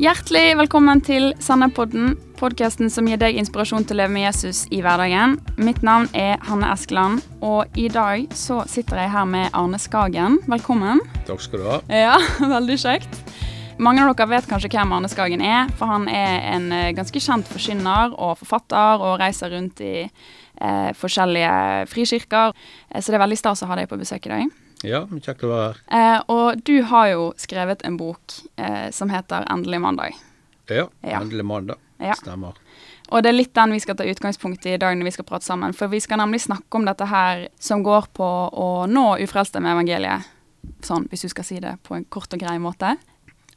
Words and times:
Hjertelig 0.00 0.54
velkommen 0.56 1.02
til 1.04 1.34
Sannepodden, 1.44 2.14
podkasten 2.38 2.88
som 2.88 3.04
gir 3.04 3.18
deg 3.20 3.36
inspirasjon 3.36 3.84
til 3.84 3.98
å 3.98 4.00
leve 4.00 4.14
med 4.14 4.22
Jesus 4.22 4.62
i 4.72 4.78
hverdagen. 4.80 5.34
Mitt 5.60 5.82
navn 5.84 6.06
er 6.16 6.38
Hanne 6.46 6.70
Eskeland, 6.72 7.20
og 7.44 7.76
i 7.76 7.84
dag 7.92 8.24
så 8.32 8.62
sitter 8.64 9.02
jeg 9.02 9.10
her 9.12 9.26
med 9.28 9.52
Arne 9.52 9.76
Skagen. 9.76 10.38
Velkommen. 10.48 11.02
Takk 11.28 11.44
skal 11.44 11.60
du 11.60 11.66
ha. 11.68 11.76
Ja, 11.92 12.16
veldig 12.56 12.78
kjekt. 12.80 13.20
Mange 13.76 14.00
av 14.06 14.14
dere 14.16 14.30
vet 14.38 14.48
kanskje 14.48 14.72
hvem 14.72 14.96
Arne 14.96 15.12
Skagen 15.12 15.44
er, 15.44 15.68
for 15.76 15.92
han 15.92 16.08
er 16.08 16.48
en 16.54 16.72
eh, 16.72 16.94
ganske 16.96 17.20
kjent 17.20 17.52
forkynner 17.52 18.16
og 18.16 18.38
forfatter 18.40 19.04
og 19.04 19.18
reiser 19.20 19.52
rundt 19.52 19.84
i 19.84 19.94
eh, 20.06 20.90
forskjellige 20.96 21.52
frikirker. 21.92 22.56
Eh, 22.88 23.04
så 23.04 23.12
det 23.12 23.20
er 23.20 23.26
veldig 23.26 23.42
stas 23.44 23.66
å 23.66 23.68
ha 23.68 23.76
deg 23.76 23.92
på 23.92 24.00
besøk 24.00 24.32
i 24.32 24.36
dag. 24.38 24.60
Ja, 24.86 25.02
kjekt 25.06 25.42
å 25.44 25.50
være 25.50 25.66
her. 25.74 25.80
Eh, 25.92 26.22
og 26.32 26.62
du 26.64 26.82
har 26.88 27.08
jo 27.12 27.24
skrevet 27.36 27.82
en 27.84 27.96
bok 28.00 28.20
eh, 28.56 28.90
som 28.90 29.10
heter 29.12 29.44
'Endelig 29.50 29.80
mandag'. 29.80 30.14
Ja, 30.70 30.88
Ja. 31.02 31.20
endelig 31.20 31.44
mandag. 31.44 31.76
Ja. 31.98 32.14
Stemmer. 32.14 32.54
Og 33.10 33.22
det 33.22 33.28
er 33.28 33.32
litt 33.36 33.54
den 33.54 33.72
vi 33.72 33.80
skal 33.80 33.96
ta 33.96 34.04
utgangspunkt 34.04 34.64
i 34.66 34.74
i 34.74 34.78
dag 34.78 34.96
når 34.96 35.04
vi 35.04 35.10
skal 35.10 35.24
prate 35.24 35.44
sammen. 35.44 35.72
For 35.74 35.88
vi 35.88 35.98
skal 36.00 36.18
nemlig 36.18 36.40
snakke 36.40 36.78
om 36.78 36.84
dette 36.84 37.06
her 37.06 37.48
som 37.58 37.82
går 37.82 38.06
på 38.14 38.50
å 38.52 38.86
nå 38.88 39.18
ufrelste 39.20 39.60
med 39.60 39.72
evangeliet. 39.76 40.24
Sånn, 40.82 41.08
hvis 41.08 41.22
du 41.22 41.28
skal 41.28 41.44
si 41.44 41.58
det 41.60 41.78
på 41.82 41.96
en 41.96 42.04
kort 42.04 42.32
og 42.32 42.38
grei 42.38 42.58
måte. 42.58 42.96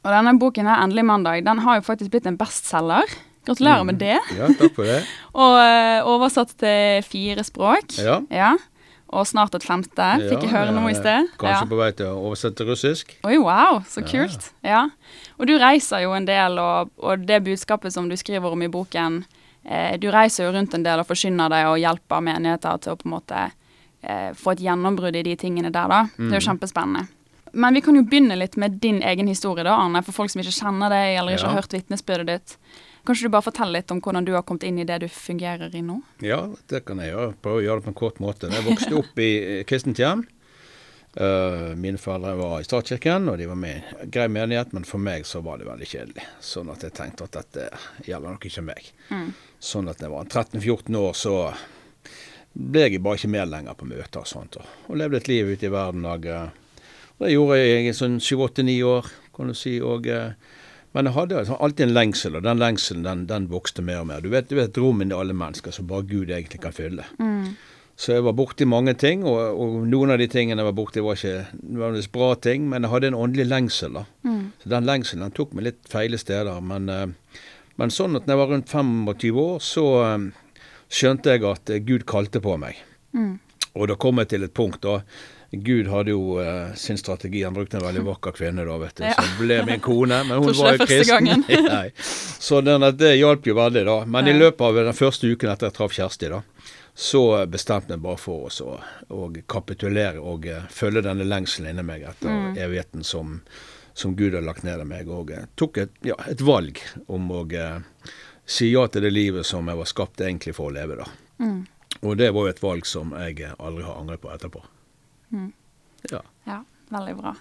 Og 0.04 0.10
denne 0.12 0.38
boken 0.38 0.66
her, 0.66 0.82
'Endelig 0.82 1.04
mandag', 1.04 1.44
den 1.44 1.58
har 1.58 1.76
jo 1.76 1.82
faktisk 1.82 2.10
blitt 2.10 2.26
en 2.26 2.36
bestselger. 2.36 3.04
Gratulerer 3.46 3.84
med 3.84 3.98
det. 3.98 4.18
Ja, 4.36 4.48
takk 4.48 4.74
for 4.74 4.84
det. 4.84 5.04
Og 5.34 5.58
eh, 5.60 6.00
oversatt 6.02 6.56
til 6.58 7.02
fire 7.02 7.44
språk. 7.44 7.98
Ja. 7.98 8.20
Ja. 8.30 8.56
Og 9.14 9.26
snart 9.30 9.54
et 9.54 9.62
femte, 9.62 10.06
fikk 10.28 10.42
jeg 10.42 10.50
høre 10.50 10.72
noe 10.74 10.90
i 10.90 10.94
sted. 10.98 11.28
Kanskje 11.38 11.68
på 11.70 11.76
vei 11.78 11.90
til 11.94 12.08
å 12.10 12.16
oversette 12.26 12.56
til 12.58 12.66
russisk. 12.72 13.12
Oi, 13.28 13.36
wow, 13.38 13.78
så 13.86 14.02
kult. 14.02 14.48
Ja. 14.66 14.88
Og 15.38 15.46
du 15.46 15.54
reiser 15.60 16.02
jo 16.02 16.14
en 16.16 16.26
del, 16.26 16.58
og, 16.58 16.90
og 16.98 17.22
det 17.28 17.42
budskapet 17.46 17.94
som 17.94 18.08
du 18.10 18.16
skriver 18.18 18.50
om 18.56 18.62
i 18.66 18.70
boken 18.72 19.20
eh, 19.64 19.94
Du 20.02 20.08
reiser 20.10 20.48
jo 20.48 20.54
rundt 20.56 20.74
en 20.74 20.82
del 20.82 20.98
og 21.02 21.06
forsyner 21.06 21.52
deg 21.52 21.68
og 21.70 21.78
hjelper 21.78 22.24
menigheter 22.26 22.80
til 22.82 22.96
å 22.96 22.98
på 22.98 23.06
en 23.06 23.14
måte 23.14 23.42
eh, 24.02 24.32
få 24.34 24.56
et 24.56 24.64
gjennombrudd 24.66 25.16
i 25.16 25.22
de 25.30 25.36
tingene 25.36 25.70
der, 25.70 25.86
da. 25.88 26.02
Det 26.16 26.26
er 26.32 26.40
jo 26.40 26.42
Mm. 26.42 26.48
kjempespennende. 26.50 27.06
Men 27.54 27.74
vi 27.78 27.80
kan 27.86 27.94
jo 27.94 28.02
begynne 28.02 28.34
litt 28.36 28.56
med 28.58 28.80
din 28.82 28.98
egen 29.06 29.28
historie, 29.30 29.62
da, 29.62 29.76
Arne, 29.78 30.02
for 30.02 30.10
folk 30.16 30.30
som 30.32 30.42
ikke 30.42 30.56
kjenner 30.58 30.90
deg 30.90 31.20
eller 31.20 31.36
ikke 31.36 31.44
Ja. 31.46 31.52
har 31.54 31.62
hørt 31.62 31.72
vitnesbyrdet 31.76 32.26
ditt. 32.26 32.56
Kanskje 33.04 33.26
du 33.28 33.32
bare 33.34 33.44
forteller 33.44 33.82
litt 33.82 33.92
om 33.92 34.00
hvordan 34.00 34.24
du 34.24 34.32
har 34.32 34.44
kommet 34.48 34.64
inn 34.64 34.78
i 34.80 34.86
det 34.88 35.02
du 35.02 35.08
fungerer 35.12 35.74
i 35.76 35.82
nå? 35.84 35.98
Ja, 36.24 36.46
det 36.72 36.86
kan 36.88 37.02
jeg 37.02 37.12
gjøre. 37.12 37.34
Prøve 37.44 37.60
å 37.60 37.64
gjøre 37.66 37.82
det 37.82 37.84
på 37.84 37.92
en 37.92 37.98
kort 38.00 38.22
måte. 38.24 38.48
Jeg 38.48 38.64
vokste 38.64 38.96
opp 39.02 39.20
i 39.20 39.28
eh, 39.42 39.60
kristent 39.68 40.00
hjem. 40.00 40.22
Eh, 41.20 41.66
mine 41.76 42.00
foreldre 42.00 42.32
var 42.40 42.54
i 42.62 42.66
statskirken, 42.66 43.28
og 43.28 43.36
de 43.38 43.50
var 43.50 43.60
med 43.60 43.92
i 44.00 44.08
grei 44.14 44.24
menighet, 44.32 44.72
men 44.72 44.88
for 44.88 45.04
meg 45.04 45.28
så 45.28 45.44
var 45.44 45.60
det 45.60 45.68
veldig 45.68 45.90
kjedelig. 45.90 46.24
Sånn 46.42 46.72
at 46.72 46.86
jeg 46.86 46.96
tenkte 46.96 47.28
at 47.28 47.36
dette 47.36 47.68
gjelder 48.08 48.34
nok 48.38 48.48
ikke 48.48 48.66
meg. 48.72 48.88
Mm. 49.12 49.28
Sånn 49.60 49.92
at 49.92 50.00
da 50.00 50.08
jeg 50.08 50.16
var 50.16 50.32
13-14 50.32 51.00
år, 51.04 51.14
så 51.20 51.36
ble 52.54 52.88
jeg 52.88 53.04
bare 53.04 53.20
ikke 53.20 53.32
med 53.36 53.52
lenger 53.52 53.76
på 53.78 53.92
møter 53.92 54.24
og 54.24 54.32
sånt. 54.32 54.56
Og, 54.62 54.74
og 54.88 54.98
levde 55.02 55.20
et 55.20 55.28
liv 55.28 55.52
ute 55.52 55.68
i 55.68 55.74
verden. 55.76 56.08
Og, 56.08 56.24
eh, 56.24 56.90
og 57.18 57.28
det 57.28 57.36
gjorde 57.36 57.60
jeg 57.60 57.88
i 57.92 57.96
sånn 58.00 58.16
7-8-9 58.16 58.82
år, 58.96 59.16
kan 59.36 59.52
du 59.52 59.60
si. 59.60 59.76
og... 59.84 60.08
eh, 60.08 60.62
men 60.94 61.08
jeg 61.08 61.16
hadde 61.16 61.38
altså 61.40 61.56
alltid 61.58 61.88
en 61.88 61.94
lengsel, 61.96 62.36
og 62.38 62.44
den 62.46 62.60
lengselen 62.62 63.06
den, 63.06 63.22
den 63.26 63.48
vokste 63.50 63.82
mer 63.82 64.04
og 64.04 64.10
mer. 64.12 64.20
Du 64.22 64.30
vet, 64.30 64.46
du 64.50 64.58
vet 64.60 64.76
rommet 64.78 65.10
i 65.10 65.16
alle 65.16 65.34
mennesker 65.34 65.74
som 65.74 65.88
bare 65.90 66.06
Gud 66.06 66.30
egentlig 66.30 66.60
kan 66.62 66.76
fylle. 66.76 67.06
Mm. 67.18 67.56
Så 67.98 68.16
jeg 68.16 68.24
var 68.26 68.34
borti 68.34 68.66
mange 68.66 68.94
ting, 68.98 69.22
og, 69.26 69.58
og 69.58 69.74
noen 69.90 70.14
av 70.14 70.18
de 70.22 70.26
tingene 70.30 70.62
jeg 70.62 70.68
var 70.70 70.76
borti, 70.78 71.02
var 71.02 71.18
ikke 71.18 71.62
nødvendigvis 71.62 72.10
bra 72.14 72.30
ting, 72.46 72.68
men 72.70 72.86
jeg 72.86 72.94
hadde 72.94 73.10
en 73.10 73.18
åndelig 73.18 73.46
lengsel. 73.50 73.98
da. 73.98 74.04
Mm. 74.26 74.40
Så 74.62 74.72
den 74.72 74.88
lengselen 74.88 75.26
den 75.26 75.36
tok 75.36 75.54
meg 75.54 75.68
litt 75.68 75.90
feile 75.90 76.18
steder. 76.18 76.62
Men, 76.62 76.88
eh, 76.90 77.42
men 77.78 77.94
sånn 77.94 78.18
at 78.18 78.26
når 78.26 78.34
jeg 78.34 78.42
var 78.42 78.52
rundt 78.54 78.74
25 78.74 79.42
år, 79.44 79.62
så 79.62 79.86
eh, 80.08 80.26
skjønte 80.90 81.34
jeg 81.34 81.46
at 81.50 81.74
Gud 81.86 82.06
kalte 82.10 82.42
på 82.42 82.54
meg. 82.62 82.82
Mm. 83.14 83.38
Og 83.74 83.90
da 83.90 83.98
kom 83.98 84.22
jeg 84.22 84.30
til 84.30 84.46
et 84.46 84.54
punkt 84.54 84.82
da 84.86 85.00
Gud 85.62 85.88
hadde 85.92 86.10
jo 86.14 86.38
uh, 86.40 86.74
sin 86.74 86.98
strategi. 86.98 87.42
Han 87.44 87.54
brukte 87.54 87.76
en 87.76 87.84
veldig 87.84 88.02
vakker 88.10 88.32
kvinne 88.36 88.64
da, 88.66 88.76
vet 88.80 88.96
du. 88.96 89.04
Ja. 89.06 89.14
Som 89.18 89.46
ble 89.46 89.58
min 89.68 89.80
kone. 89.84 90.22
Men 90.28 90.38
hun 90.42 90.54
var 90.58 90.78
jo 90.78 90.86
kristen. 90.86 91.44
Så 92.44 92.60
den, 92.60 92.86
det 92.96 93.14
hjalp 93.16 93.46
jo 93.46 93.54
veldig, 93.58 93.84
da. 93.88 93.98
Men 94.06 94.28
i 94.28 94.34
løpet 94.36 94.60
av 94.66 94.80
den 94.84 94.96
første 94.96 95.30
uken 95.30 95.52
etter 95.52 95.70
jeg 95.70 95.76
traff 95.78 95.94
Kjersti, 95.96 96.28
da, 96.32 96.42
så 96.94 97.22
bestemte 97.50 97.96
jeg 97.96 98.02
bare 98.04 98.20
for 98.22 98.46
oss 98.50 98.60
å, 98.62 98.76
å 99.10 99.28
kapitulere 99.50 100.20
og 100.22 100.44
uh, 100.46 100.66
følge 100.70 101.02
denne 101.06 101.26
lengselen 101.26 101.72
inni 101.74 101.86
meg 101.86 102.04
etter 102.10 102.30
Mm. 102.30 102.56
evigheten 102.58 103.02
som, 103.04 103.38
som 103.94 104.14
Gud 104.16 104.34
har 104.34 104.44
lagt 104.46 104.62
ned 104.66 104.80
i 104.80 104.88
meg. 104.88 105.08
Og 105.10 105.32
uh, 105.34 105.44
tok 105.58 105.78
et, 105.84 105.94
ja, 106.06 106.14
et 106.30 106.40
valg 106.44 106.78
om 107.06 107.30
å 107.34 107.44
si 108.46 108.70
ja 108.72 108.86
til 108.92 109.02
det 109.06 109.10
livet 109.14 109.46
som 109.48 109.68
jeg 109.68 109.80
var 109.80 109.88
skapt 109.88 110.20
egentlig 110.20 110.54
for 110.54 110.68
å 110.70 110.74
leve, 110.76 111.00
da. 111.00 111.08
Mm. 111.40 111.62
Og 112.04 112.16
det 112.20 112.30
var 112.34 112.46
jo 112.46 112.52
et 112.52 112.62
valg 112.62 112.86
som 112.86 113.14
jeg 113.16 113.46
aldri 113.56 113.84
har 113.86 113.96
angret 113.96 114.20
på 114.20 114.28
etterpå. 114.34 114.60
Mm. 115.32 115.52
Ja. 116.10 116.20
Ja, 116.48 116.60
veldig 116.92 117.16
bra. 117.20 117.34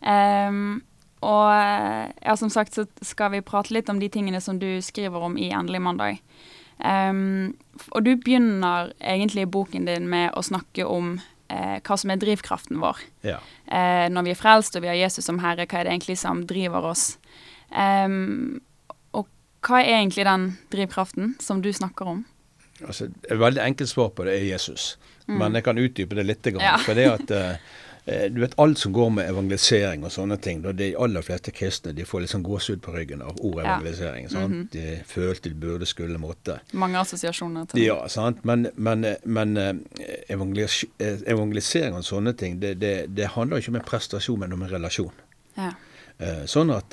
Um, 0.00 0.80
og 1.20 1.50
ja, 1.52 2.36
som 2.36 2.48
sagt 2.52 2.74
så 2.74 2.86
skal 3.04 3.34
vi 3.34 3.42
prate 3.44 3.74
litt 3.76 3.90
om 3.92 3.98
de 4.00 4.08
tingene 4.08 4.40
som 4.40 4.58
du 4.58 4.80
skriver 4.84 5.26
om 5.26 5.36
i 5.36 5.50
Endelig 5.52 5.82
mandag. 5.84 6.22
Um, 6.80 7.52
og 7.92 8.06
du 8.06 8.14
begynner 8.16 8.94
egentlig 9.00 9.50
boken 9.52 9.84
din 9.84 10.08
med 10.08 10.32
å 10.32 10.44
snakke 10.44 10.86
om 10.88 11.18
eh, 11.50 11.76
hva 11.84 11.98
som 12.00 12.12
er 12.12 12.20
drivkraften 12.20 12.80
vår. 12.82 13.04
ja. 13.26 13.38
Eh, 13.70 14.08
når 14.10 14.26
vi 14.26 14.32
er 14.32 14.38
frelst 14.38 14.76
og 14.76 14.82
vi 14.82 14.90
har 14.90 14.98
Jesus 14.98 15.28
som 15.28 15.38
Herre, 15.38 15.66
hva 15.68 15.80
er 15.80 15.86
det 15.86 15.92
egentlig 15.92 16.18
som 16.18 16.42
driver 16.46 16.88
oss? 16.90 17.18
Um, 17.70 18.58
og 19.14 19.28
hva 19.62 19.82
er 19.82 20.00
egentlig 20.00 20.26
den 20.26 20.48
drivkraften 20.72 21.36
som 21.38 21.62
du 21.62 21.70
snakker 21.72 22.08
om? 22.16 22.24
Altså, 22.86 23.04
et 23.30 23.38
veldig 23.38 23.60
enkelt 23.62 23.88
svar 23.88 24.08
på 24.16 24.24
det 24.24 24.38
er 24.40 24.44
Jesus. 24.52 24.96
Men 25.26 25.54
jeg 25.54 25.62
kan 25.64 25.78
utdype 25.78 26.14
det 26.16 26.26
litt. 26.26 26.42
Grann, 26.42 26.60
Mm. 26.60 26.66
Ja. 26.66 26.76
For 26.76 26.94
det 26.94 27.04
at 27.10 27.30
eh, 27.30 27.56
eh, 28.06 28.24
du 28.32 28.40
vet 28.40 28.54
alt 28.58 28.78
som 28.78 28.92
går 28.92 29.10
med 29.10 29.28
evangelisering 29.30 30.02
og 30.04 30.10
sånne 30.10 30.36
ting, 30.42 30.62
da 30.62 30.72
de 30.72 30.88
aller 30.98 31.22
fleste 31.22 31.52
kristne 31.54 31.92
de 31.94 32.02
får 32.04 32.20
litt 32.24 32.30
sånn 32.32 32.42
gåsehud 32.42 32.80
på 32.82 32.92
ryggen 32.96 33.22
av 33.22 33.36
ordet 33.40 33.64
Ja. 33.64 33.76
evangelisering. 33.76 34.28
sant? 34.30 34.52
-hmm. 34.54 34.70
De 34.72 35.02
følte 35.06 35.48
de 35.48 35.54
burde, 35.54 35.86
skulle, 35.86 36.18
måtte. 36.18 36.58
Mange 36.72 36.98
assosiasjoner 36.98 37.64
til 37.66 37.80
det. 37.80 37.86
Ja, 37.86 38.08
sant? 38.08 38.44
Men, 38.44 38.66
men, 38.76 39.04
eh, 39.04 39.14
men 39.24 39.56
evangelis 40.28 40.84
evangelisering 41.26 41.94
og 41.94 42.04
sånne 42.04 42.32
ting, 42.36 42.58
det, 42.62 42.80
det, 42.80 43.16
det 43.16 43.26
handler 43.26 43.56
ikke 43.56 43.68
om 43.68 43.76
en 43.76 43.86
prestasjon, 43.86 44.38
men 44.40 44.52
om 44.52 44.62
en 44.62 44.70
relasjon. 44.72 45.12
Ja. 45.56 45.72
Sånn 46.46 46.70
at 46.76 46.90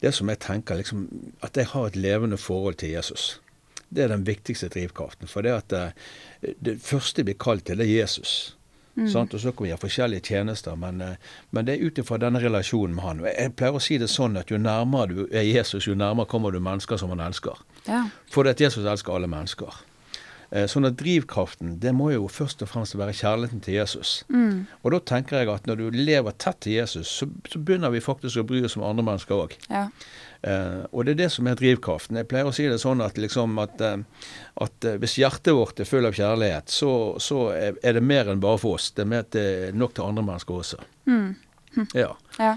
det 0.00 0.14
som 0.14 0.28
jeg 0.28 0.38
tenker, 0.38 0.76
liksom, 0.76 1.08
at 1.42 1.56
jeg 1.56 1.66
har 1.66 1.86
et 1.86 1.96
levende 1.96 2.36
forhold 2.36 2.74
til 2.80 2.90
Jesus. 2.90 3.40
Det 3.88 4.04
er 4.04 4.12
den 4.12 4.26
viktigste 4.26 4.68
drivkraften. 4.68 5.28
For 5.30 5.46
det 5.46 5.54
at 5.54 5.72
det, 5.72 6.54
det 6.60 6.78
første 6.84 7.22
vi 7.22 7.30
blir 7.32 7.40
kalt 7.40 7.66
til, 7.68 7.80
det 7.80 7.88
er 7.88 8.00
Jesus. 8.02 8.58
Mm. 8.98 9.08
Sant? 9.08 9.34
Og 9.34 9.40
så 9.40 9.52
kan 9.52 9.64
vi 9.64 9.70
gjøre 9.70 9.84
forskjellige 9.84 10.26
tjenester, 10.26 10.74
men, 10.76 11.00
eh, 11.00 11.34
men 11.50 11.66
det 11.66 11.76
er 11.76 11.86
ut 11.86 11.98
ifra 12.02 12.18
denne 12.18 12.40
relasjonen 12.42 12.96
med 12.96 13.04
han. 13.04 13.20
Jeg 13.30 13.54
pleier 13.54 13.78
å 13.78 13.82
si 13.82 13.98
det 13.98 14.10
sånn 14.10 14.36
at 14.40 14.50
jo 14.50 14.58
nærmere 14.58 15.12
du 15.12 15.20
er 15.30 15.46
Jesus, 15.46 15.86
jo 15.86 15.94
nærmere 15.94 16.26
kommer 16.26 16.50
du 16.50 16.58
mennesker 16.58 16.98
som 16.98 17.14
han 17.14 17.22
elsker. 17.22 17.62
ja. 17.86 18.08
For 18.30 18.42
det 18.42 18.56
at 18.56 18.60
Jesus 18.60 18.84
elsker 18.84 19.14
alle 19.14 19.30
mennesker. 19.30 19.84
Eh, 20.50 20.64
Sånn 20.70 20.88
at 20.88 20.96
drivkraften, 21.00 21.76
det 21.82 21.92
må 21.96 22.10
jo 22.14 22.28
først 22.32 22.62
og 22.64 22.70
fremst 22.72 22.96
være 22.96 23.16
kjærligheten 23.16 23.60
til 23.64 23.76
Jesus. 23.78 24.22
Mm. 24.32 24.64
Og 24.82 24.94
da 24.94 25.02
tenker 25.12 25.42
jeg 25.42 25.50
at 25.52 25.68
når 25.68 25.82
du 25.82 25.98
lever 25.98 26.36
tett 26.40 26.60
til 26.64 26.78
Jesus, 26.78 27.10
så, 27.20 27.28
så 27.48 27.60
begynner 27.60 27.92
vi 27.92 28.04
faktisk 28.04 28.40
å 28.40 28.46
bry 28.48 28.62
oss 28.64 28.78
om 28.78 28.86
andre 28.88 29.06
mennesker 29.10 29.44
òg. 29.44 29.60
ja. 29.68 29.88
Eh, 30.46 30.84
og 30.94 31.02
det 31.02 31.16
er 31.16 31.18
det 31.18 31.26
som 31.34 31.48
er 31.50 31.56
drivkraften. 31.58 32.20
Jeg 32.20 32.28
pleier 32.30 32.46
å 32.46 32.52
si 32.54 32.68
det 32.70 32.76
sånn 32.78 33.00
at, 33.02 33.16
liksom 33.18 33.56
at, 33.58 33.80
eh, 33.82 33.96
at 34.62 34.86
hvis 35.02 35.16
hjertet 35.18 35.56
vårt 35.56 35.82
er 35.82 35.88
full 35.88 36.06
av 36.06 36.14
kjærlighet, 36.14 36.70
så, 36.70 36.92
så 37.18 37.40
er, 37.56 37.74
det 37.82 38.04
mer 38.06 38.30
enn 38.30 38.38
bare 38.44 38.60
for 38.62 38.78
oss. 38.78 38.92
Det 38.94 39.02
er 39.02 39.10
mer 39.10 39.26
til, 39.34 39.74
nok 39.74 39.96
til 39.96 40.06
andre 40.06 40.22
mennesker 40.28 40.60
også. 40.60 40.78
Mm. 41.10 41.34
Ja. 41.90 42.12
ja. 42.38 42.52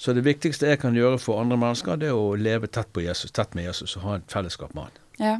Så 0.00 0.16
det 0.16 0.24
viktigste 0.24 0.68
jeg 0.72 0.80
kan 0.80 0.96
gjøre 0.96 1.20
for 1.20 1.40
andre 1.40 1.60
mennesker, 1.60 2.00
det 2.00 2.08
er 2.08 2.16
å 2.16 2.32
leve 2.40 2.72
tett 2.72 2.88
på 2.92 3.04
Jesus, 3.04 3.32
tett 3.36 3.52
med 3.56 3.68
Jesus 3.68 3.96
og 3.96 4.08
ha 4.08 4.16
et 4.18 4.32
fellesskap 4.32 4.72
med 4.76 4.88
han. 4.88 4.98
Ja. 5.20 5.36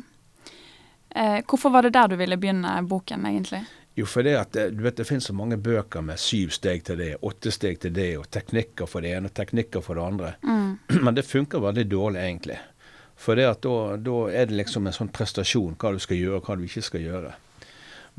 Eh, 1.15 1.41
hvorfor 1.49 1.71
var 1.73 1.83
det 1.87 1.93
der 1.97 2.09
du 2.09 2.17
ville 2.17 2.37
begynne 2.37 2.83
boken, 2.89 3.27
egentlig? 3.27 3.63
Jo, 3.97 4.05
for 4.07 4.23
det 4.27 4.35
at 4.37 4.57
eh, 4.61 4.71
du 4.75 4.83
vet 4.85 4.97
det 4.99 5.07
finnes 5.09 5.25
så 5.25 5.33
mange 5.37 5.57
bøker 5.57 6.03
med 6.05 6.19
syv 6.21 6.51
steg 6.53 6.83
til 6.85 6.99
det, 7.01 7.15
åtte 7.25 7.53
steg 7.55 7.79
til 7.81 7.95
det, 7.97 8.11
og 8.21 8.27
teknikker 8.31 8.89
for 8.91 9.01
det 9.01 9.15
ene 9.17 9.31
og 9.31 9.35
teknikker 9.39 9.81
for 9.85 9.97
det 9.97 10.05
andre. 10.05 10.35
Mm. 10.43 10.79
Men 11.07 11.15
det 11.17 11.25
funker 11.25 11.65
veldig 11.65 11.87
dårlig, 11.89 12.21
egentlig. 12.21 12.59
For 13.17 13.39
det 13.39 13.47
at 13.49 13.63
da, 13.65 13.97
da 13.97 14.17
er 14.29 14.51
det 14.51 14.59
liksom 14.59 14.87
en 14.87 14.93
sånn 14.93 15.09
prestasjon, 15.15 15.77
hva 15.81 15.95
du 15.97 16.01
skal 16.05 16.19
gjøre, 16.21 16.43
hva 16.45 16.57
du 16.61 16.67
ikke 16.67 16.85
skal 16.85 17.01
gjøre. 17.07 17.33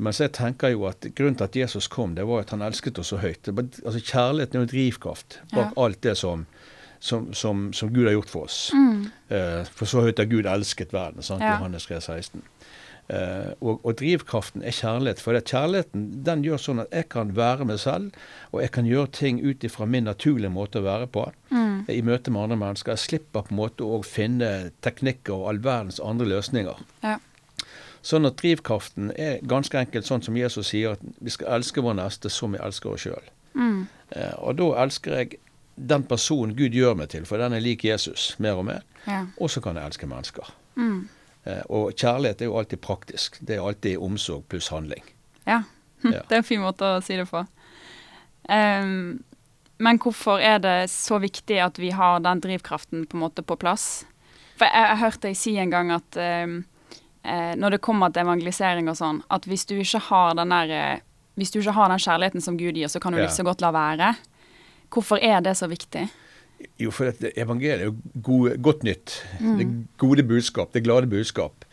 Mens 0.02 0.18
jeg 0.22 0.30
tenker 0.34 0.70
jo 0.74 0.84
at 0.86 1.06
grunnen 1.14 1.34
til 1.38 1.46
at 1.46 1.56
Jesus 1.58 1.86
kom, 1.90 2.12
det 2.14 2.26
var 2.26 2.44
at 2.44 2.50
han 2.54 2.62
elsket 2.62 2.98
oss 3.02 3.10
så 3.10 3.18
høyt. 3.22 3.48
Altså 3.50 3.98
Kjærligheten 3.98 4.58
er 4.60 4.64
jo 4.66 4.70
drivkraft 4.72 5.38
bak 5.52 5.72
Ja. 5.74 5.82
alt 5.84 6.00
det 6.06 6.16
som, 6.18 6.44
som, 7.00 7.32
som, 7.34 7.72
som 7.72 7.92
Gud 7.94 8.06
har 8.06 8.16
gjort 8.16 8.30
for 8.32 8.48
oss. 8.48 8.58
Mm. 8.74 9.08
Eh, 9.28 9.64
for 9.70 9.90
så 9.90 10.04
høyt 10.06 10.18
har 10.18 10.28
Gud 10.30 10.46
elsket 10.50 10.92
verden. 10.92 11.22
sant? 11.22 11.44
Ja. 11.44 11.56
Johannes 11.56 11.86
3, 11.86 12.00
16. 12.00 12.42
Eh, 13.08 13.52
og, 13.60 13.78
og 13.86 13.94
drivkraften 14.00 14.62
er 14.66 14.74
kjærlighet. 14.76 15.20
For 15.22 15.36
det, 15.36 15.46
kjærligheten 15.48 16.08
den 16.26 16.42
gjør 16.44 16.60
sånn 16.60 16.82
at 16.84 16.92
jeg 16.92 17.08
kan 17.14 17.32
være 17.36 17.68
meg 17.68 17.80
selv, 17.80 18.16
og 18.52 18.60
jeg 18.64 18.72
kan 18.74 18.88
gjøre 18.88 19.12
ting 19.16 19.40
ut 19.44 19.64
ifra 19.64 19.88
min 19.88 20.08
naturlige 20.10 20.52
måte 20.52 20.82
å 20.82 20.86
være 20.88 21.08
på. 21.12 21.28
Mm. 21.50 21.68
i 21.88 22.02
møte 22.02 22.30
med 22.30 22.42
andre 22.42 22.58
mennesker. 22.60 22.92
Jeg 22.92 23.04
slipper 23.04 23.46
på 23.46 23.54
en 23.54 23.60
måte 23.62 23.86
å 23.86 24.02
finne 24.04 24.70
teknikker 24.84 25.32
og 25.32 25.48
all 25.52 25.62
verdens 25.64 26.00
andre 26.04 26.26
løsninger. 26.28 26.82
Ja. 27.06 27.16
Sånn 28.04 28.28
at 28.28 28.38
drivkraften 28.40 29.12
er 29.16 29.40
ganske 29.48 29.78
enkelt 29.80 30.06
sånn 30.06 30.22
som 30.24 30.36
Jesus 30.38 30.70
sier, 30.70 30.96
at 30.96 31.22
vi 31.24 31.32
skal 31.34 31.58
elske 31.58 31.82
vår 31.84 31.96
neste 31.98 32.30
som 32.32 32.54
vi 32.54 32.60
elsker 32.62 32.92
oss 32.92 33.06
sjøl. 33.06 33.30
Mm. 33.58 33.86
Eh, 34.14 34.34
og 34.38 34.58
da 34.60 34.68
elsker 34.84 35.16
jeg 35.16 35.40
den 35.78 36.02
personen 36.08 36.56
Gud 36.56 36.74
gjør 36.74 36.94
meg 36.98 37.08
til, 37.12 37.24
for 37.28 37.38
den 37.38 37.52
er 37.56 37.60
lik 37.62 37.84
Jesus 37.84 38.34
mer 38.38 38.58
og 38.58 38.64
mer. 38.68 38.82
Ja. 39.06 39.24
Og 39.40 39.50
så 39.50 39.60
kan 39.64 39.76
jeg 39.76 39.86
elske 39.86 40.06
mennesker. 40.10 40.50
Mm. 40.76 41.08
Eh, 41.44 41.62
og 41.70 41.92
kjærlighet 41.94 42.42
er 42.42 42.50
jo 42.50 42.58
alltid 42.58 42.80
praktisk. 42.84 43.38
Det 43.40 43.56
er 43.56 43.64
alltid 43.64 43.98
omsorg 43.98 44.44
pluss 44.48 44.68
handling. 44.74 45.04
Ja. 45.46 45.62
Ja. 46.04 46.20
Det 46.28 46.36
er 46.36 46.38
en 46.38 46.46
fin 46.46 46.60
måte 46.62 46.86
å 46.86 47.00
si 47.02 47.16
det 47.18 47.24
på. 47.26 47.40
Um, 48.48 49.18
men 49.82 49.98
hvorfor 49.98 50.38
er 50.42 50.60
det 50.62 50.90
så 50.92 51.18
viktig 51.22 51.58
at 51.62 51.78
vi 51.78 51.90
har 51.94 52.20
den 52.22 52.40
drivkraften 52.42 53.02
på 53.10 53.16
en 53.18 53.24
måte 53.24 53.42
på 53.42 53.56
plass? 53.58 54.04
For 54.58 54.66
jeg, 54.66 54.86
jeg 54.92 55.00
hørte 55.02 55.26
deg 55.26 55.36
si 55.38 55.56
en 55.58 55.70
gang 55.74 55.90
at 55.94 56.18
um, 56.46 56.56
eh, 57.22 57.52
når 57.58 57.76
det 57.76 57.82
kommer 57.84 58.10
til 58.14 58.24
evangelisering 58.24 58.88
og 58.90 58.96
sånn, 58.98 59.20
at 59.30 59.46
hvis 59.50 59.66
du 59.70 59.76
ikke 59.78 60.00
har 60.08 60.38
den 60.38 60.54
der 60.54 60.74
eh, 60.78 61.04
Hvis 61.38 61.52
du 61.54 61.60
ikke 61.60 61.76
har 61.76 61.90
den 61.92 62.00
kjærligheten 62.02 62.42
som 62.42 62.56
Gud 62.58 62.74
gir, 62.74 62.88
så 62.90 62.98
kan 62.98 63.12
du 63.14 63.18
Ja. 63.20 63.26
like 63.28 63.34
så 63.36 63.44
godt 63.46 63.60
la 63.62 63.70
være. 63.70 64.14
Hvorfor 64.92 65.20
er 65.22 65.42
det 65.44 65.56
så 65.58 65.68
viktig? 65.70 66.08
Jo, 66.80 66.90
for 66.94 67.12
at 67.12 67.22
evangeliet 67.38 67.84
er 67.84 67.90
jo 67.90 68.22
gode, 68.24 68.56
godt 68.62 68.82
nytt. 68.86 69.20
Mm. 69.38 69.58
Det 69.58 69.68
gode 70.00 70.24
budskap, 70.26 70.72
det 70.74 70.84
glade 70.86 71.10
budskap. 71.10 71.66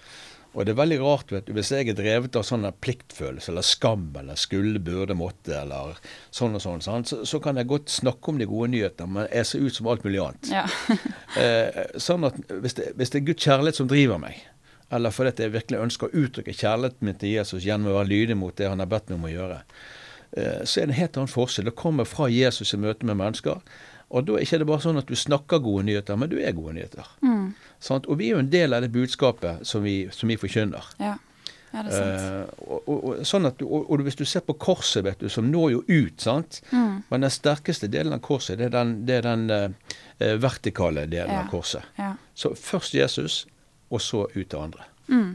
Og 0.56 0.64
det 0.64 0.72
er 0.72 0.80
veldig 0.80 0.98
rart 1.02 1.32
vet 1.34 1.48
du, 1.50 1.52
hvis 1.58 1.74
jeg 1.74 1.90
er 1.92 1.98
drevet 1.98 2.38
av 2.40 2.46
sånn 2.48 2.64
pliktfølelse 2.80 3.52
eller 3.52 3.66
skam 3.66 4.06
eller 4.22 4.40
skulle, 4.40 4.80
burde, 4.80 5.18
måtte 5.20 5.52
eller 5.58 5.98
sånn 6.34 6.56
og 6.56 6.64
sånn, 6.64 6.84
sånn 6.84 7.04
Så, 7.08 7.18
så 7.28 7.42
kan 7.44 7.60
jeg 7.60 7.68
godt 7.68 7.92
snakke 7.92 8.32
om 8.32 8.40
de 8.40 8.48
gode 8.48 8.72
nyhetene, 8.72 9.12
men 9.18 9.28
jeg 9.28 9.50
ser 9.50 9.66
ut 9.66 9.76
som 9.76 9.90
alt 9.92 10.06
mulig 10.08 10.24
annet. 10.24 10.52
Ja. 10.54 10.66
Eh, 11.36 11.98
sånn 12.00 12.24
at 12.24 12.38
hvis 12.48 12.78
det, 12.78 12.94
hvis 12.96 13.10
det 13.12 13.18
er 13.20 13.24
Guds 13.28 13.44
kjærlighet 13.44 13.76
som 13.76 13.90
driver 13.92 14.22
meg, 14.22 14.38
eller 14.96 15.12
fordi 15.12 15.44
jeg 15.44 15.52
virkelig 15.52 15.82
ønsker 15.84 16.08
å 16.08 16.22
uttrykke 16.22 16.54
kjærligheten 16.56 17.10
min 17.10 17.18
til 17.20 17.34
Jesus 17.34 17.66
gjennom 17.66 17.92
å 17.92 17.98
være 17.98 18.08
lydig 18.08 18.38
mot 18.40 18.56
det 18.56 18.70
han 18.72 18.80
har 18.80 18.88
bedt 18.88 19.12
meg 19.12 19.18
om 19.20 19.26
å 19.28 19.34
gjøre, 19.34 19.58
så 20.68 20.82
er 20.82 20.88
det 20.88 20.94
en 20.94 21.00
helt 21.00 21.18
annen 21.18 21.32
forskjell. 21.32 21.66
Det 21.70 21.76
kommer 21.80 22.08
fra 22.10 22.28
Jesus 22.32 22.74
i 22.74 22.78
møte 22.82 23.06
med 23.08 23.16
mennesker. 23.22 23.62
Og 24.10 24.26
da 24.28 24.36
er 24.36 24.44
det 24.44 24.48
ikke 24.52 24.68
bare 24.70 24.84
sånn 24.84 25.00
at 25.02 25.08
du 25.10 25.16
snakker 25.18 25.60
gode 25.64 25.86
nyheter, 25.88 26.16
men 26.20 26.30
du 26.30 26.38
er 26.38 26.54
gode 26.56 26.76
nyheter. 26.78 27.08
Mm. 27.26 27.54
Sant? 27.82 28.06
Og 28.06 28.20
vi 28.20 28.28
er 28.30 28.36
jo 28.38 28.44
en 28.44 28.52
del 28.54 28.76
av 28.78 28.84
det 28.86 28.92
budskapet 28.94 29.66
som 29.68 29.84
vi, 29.84 30.06
som 30.12 30.30
vi 30.30 30.38
forkynner. 30.42 30.92
ja. 31.00 31.16
Ja, 31.76 31.82
det 31.84 31.92
er 31.92 31.98
sant. 31.98 32.22
Eh, 32.22 32.68
og, 32.72 32.86
og, 32.88 33.00
og, 33.04 33.18
sånn 33.28 33.46
at 33.50 33.58
du, 33.60 33.66
og, 33.68 33.90
og 33.92 34.04
hvis 34.06 34.16
du 34.16 34.22
ser 34.24 34.46
på 34.48 34.54
korset, 34.64 35.04
vet 35.04 35.20
du, 35.20 35.28
som 35.28 35.50
når 35.52 35.74
jo 35.74 35.82
ut, 35.90 36.22
sant. 36.24 36.62
Mm. 36.72 37.02
Men 37.10 37.26
den 37.26 37.34
sterkeste 37.36 37.90
delen 37.92 38.16
av 38.16 38.22
korset, 38.24 38.62
det 38.62 38.70
er 38.70 38.72
den, 38.78 38.94
det 39.10 39.18
er 39.18 39.26
den 39.26 39.44
eh, 39.52 39.66
eh, 40.24 40.38
vertikale 40.40 41.04
delen 41.12 41.34
Ja. 41.36 41.42
av 41.42 41.50
korset. 41.52 41.84
Ja. 42.00 42.14
Så 42.32 42.54
først 42.56 42.96
Jesus, 42.96 43.42
og 43.92 44.00
så 44.06 44.24
ut 44.38 44.48
til 44.54 44.62
andre. 44.62 44.88
Mm. 45.12 45.34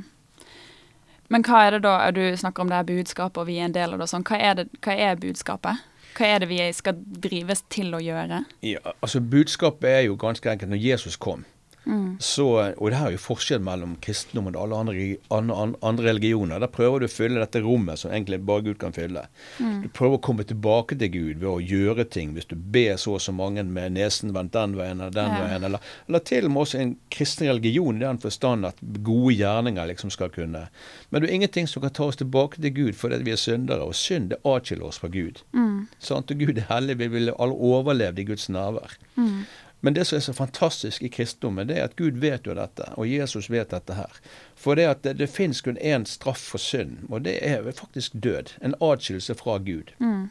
Men 1.31 1.45
hva 1.47 1.63
er 1.67 1.77
det 1.77 1.85
da, 1.87 1.95
du 2.11 2.25
snakker 2.37 2.65
om 2.65 2.71
det 2.71 2.81
her 2.81 2.89
budskapet, 2.89 3.39
og 3.39 3.47
vi 3.47 3.61
er 3.61 3.69
en 3.69 3.77
del 3.77 3.95
av 3.95 4.01
det 4.01 4.09
og 4.09 4.13
sånn. 4.13 4.27
Hva 4.27 4.39
er, 4.39 4.59
det, 4.59 4.67
hva 4.83 4.97
er 4.99 5.21
budskapet? 5.21 5.87
Hva 6.19 6.27
er 6.27 6.43
det 6.43 6.49
vi 6.51 6.59
skal 6.75 6.99
drives 7.23 7.63
til 7.71 7.95
å 7.95 8.01
gjøre? 8.03 8.43
Ja, 8.67 8.83
altså 8.99 9.23
Budskapet 9.23 9.89
er 9.93 10.03
jo 10.09 10.19
ganske 10.19 10.51
enkelt 10.51 10.73
når 10.73 10.83
Jesus 10.83 11.17
kom. 11.21 11.47
Mm. 11.87 12.17
Så, 12.21 12.45
og 12.77 12.91
det 12.91 12.99
her 12.99 13.09
er 13.09 13.15
jo 13.17 13.21
forskjell 13.23 13.63
mellom 13.65 13.95
kristendommen 14.05 14.57
og 14.57 14.63
alle 14.67 14.81
andre, 14.83 15.05
andre, 15.33 15.77
andre 15.87 16.05
religioner. 16.11 16.61
Der 16.61 16.71
prøver 16.71 17.01
du 17.01 17.07
å 17.07 17.13
fylle 17.13 17.41
dette 17.41 17.63
rommet 17.65 17.99
som 18.03 18.13
egentlig 18.13 18.41
bare 18.47 18.67
Gud 18.67 18.79
kan 18.83 18.93
fylle. 18.93 19.23
Mm. 19.59 19.79
Du 19.85 19.89
prøver 19.97 20.19
å 20.19 20.23
komme 20.29 20.45
tilbake 20.47 20.99
til 21.01 21.13
Gud 21.15 21.41
ved 21.41 21.49
å 21.49 21.57
gjøre 21.63 22.05
ting. 22.13 22.35
Hvis 22.37 22.51
du 22.51 22.55
ber 22.57 22.99
så 23.01 23.17
og 23.17 23.23
så 23.25 23.33
mange 23.35 23.65
med 23.65 23.97
nesen 23.97 24.35
vendt 24.37 24.53
den 24.57 24.77
veien 24.79 25.01
eller 25.01 25.15
den 25.17 25.33
Ja. 25.33 25.41
veien. 25.47 25.65
Eller, 25.71 25.81
eller 26.09 26.19
til 26.19 26.45
og 26.45 26.53
med 26.53 26.63
også 26.67 26.81
en 26.81 26.97
kristen 27.11 27.49
religion 27.49 27.97
i 27.97 28.05
den 28.05 28.19
forstand 28.19 28.67
at 28.67 28.77
gode 29.03 29.35
gjerninger 29.35 29.87
liksom 29.91 30.11
skal 30.11 30.29
kunne 30.31 30.69
Men 31.11 31.23
det 31.23 31.31
er 31.31 31.35
ingenting 31.35 31.67
som 31.67 31.83
kan 31.83 31.91
ta 31.91 32.05
oss 32.05 32.17
tilbake 32.21 32.61
til 32.61 32.71
Gud 32.75 32.95
fordi 32.95 33.23
vi 33.25 33.33
er 33.33 33.41
syndere. 33.41 33.83
Og 33.83 33.95
synd 33.95 34.31
det 34.31 34.39
atskiller 34.45 34.87
oss 34.87 34.99
fra 34.99 35.09
Gud. 35.09 35.41
Mm. 35.53 35.89
Sant? 35.99 36.31
Og 36.31 36.39
Gud 36.39 36.59
er 36.59 36.69
hellig. 36.69 36.99
Vi 37.01 37.09
ville 37.09 37.35
alle 37.39 37.55
overlevd 37.57 38.19
i 38.19 38.25
Guds 38.25 38.49
nærvær. 38.53 38.95
Mm. 39.17 39.45
Men 39.81 39.95
det 39.95 40.05
som 40.07 40.17
er 40.17 40.25
så 40.25 40.33
fantastisk 40.37 41.03
i 41.03 41.09
kristendommen, 41.09 41.69
det 41.69 41.79
er 41.79 41.85
at 41.89 41.97
Gud 41.97 42.19
vet 42.21 42.47
jo 42.47 42.55
dette, 42.55 42.85
og 42.97 43.09
Jesus 43.09 43.51
vet 43.51 43.71
dette 43.73 43.97
her. 43.97 44.19
For 44.57 44.77
det 44.77 44.89
at 44.91 45.05
det, 45.05 45.17
det 45.19 45.31
finnes 45.33 45.63
kun 45.65 45.79
én 45.79 46.05
straff 46.05 46.43
for 46.53 46.61
synd, 46.61 47.07
og 47.09 47.25
det 47.25 47.39
er 47.41 47.65
faktisk 47.73 48.13
død. 48.13 48.57
En 48.61 48.77
atskillelse 48.81 49.35
fra 49.35 49.59
Gud. 49.59 49.95
Mm. 49.99 50.29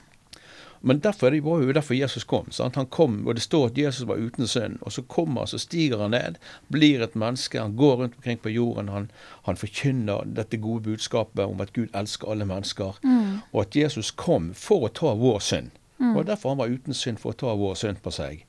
Men 0.81 1.00
derfor 1.00 1.31
det 1.31 1.42
var 1.42 1.62
jo 1.62 1.72
derfor 1.72 1.94
Jesus 1.94 2.24
kom. 2.24 2.51
Sant? 2.51 2.75
Han 2.75 2.86
kom, 2.86 3.28
og 3.28 3.36
Det 3.36 3.42
står 3.42 3.66
at 3.66 3.78
Jesus 3.78 4.07
var 4.07 4.16
uten 4.16 4.48
synd. 4.48 4.78
Og 4.81 4.92
så 4.92 5.01
kommer 5.01 5.46
så 5.46 5.57
stiger 5.57 6.01
han 6.01 6.12
ned, 6.12 6.36
blir 6.72 7.04
et 7.04 7.16
menneske. 7.16 7.60
Han 7.60 7.75
går 7.75 7.96
rundt 7.96 8.16
omkring 8.16 8.40
på 8.40 8.50
jorden. 8.50 8.90
Han, 8.90 9.12
han 9.44 9.57
forkynner 9.57 10.24
dette 10.25 10.57
gode 10.57 10.84
budskapet 10.84 11.46
om 11.46 11.62
at 11.62 11.74
Gud 11.74 11.88
elsker 11.94 12.31
alle 12.31 12.46
mennesker. 12.46 12.96
Mm. 13.04 13.40
Og 13.51 13.62
at 13.62 13.75
Jesus 13.75 14.12
kom 14.12 14.54
for 14.54 14.88
å 14.88 14.94
ta 14.94 15.13
vår 15.13 15.40
synd. 15.40 15.72
Mm. 16.00 16.16
Og 16.16 16.28
derfor 16.28 16.50
han 16.50 16.57
var 16.57 16.72
uten 16.72 16.94
synd, 16.94 17.19
for 17.19 17.34
å 17.34 17.40
ta 17.40 17.56
vår 17.56 17.75
synd 17.75 18.00
på 18.04 18.12
seg. 18.12 18.46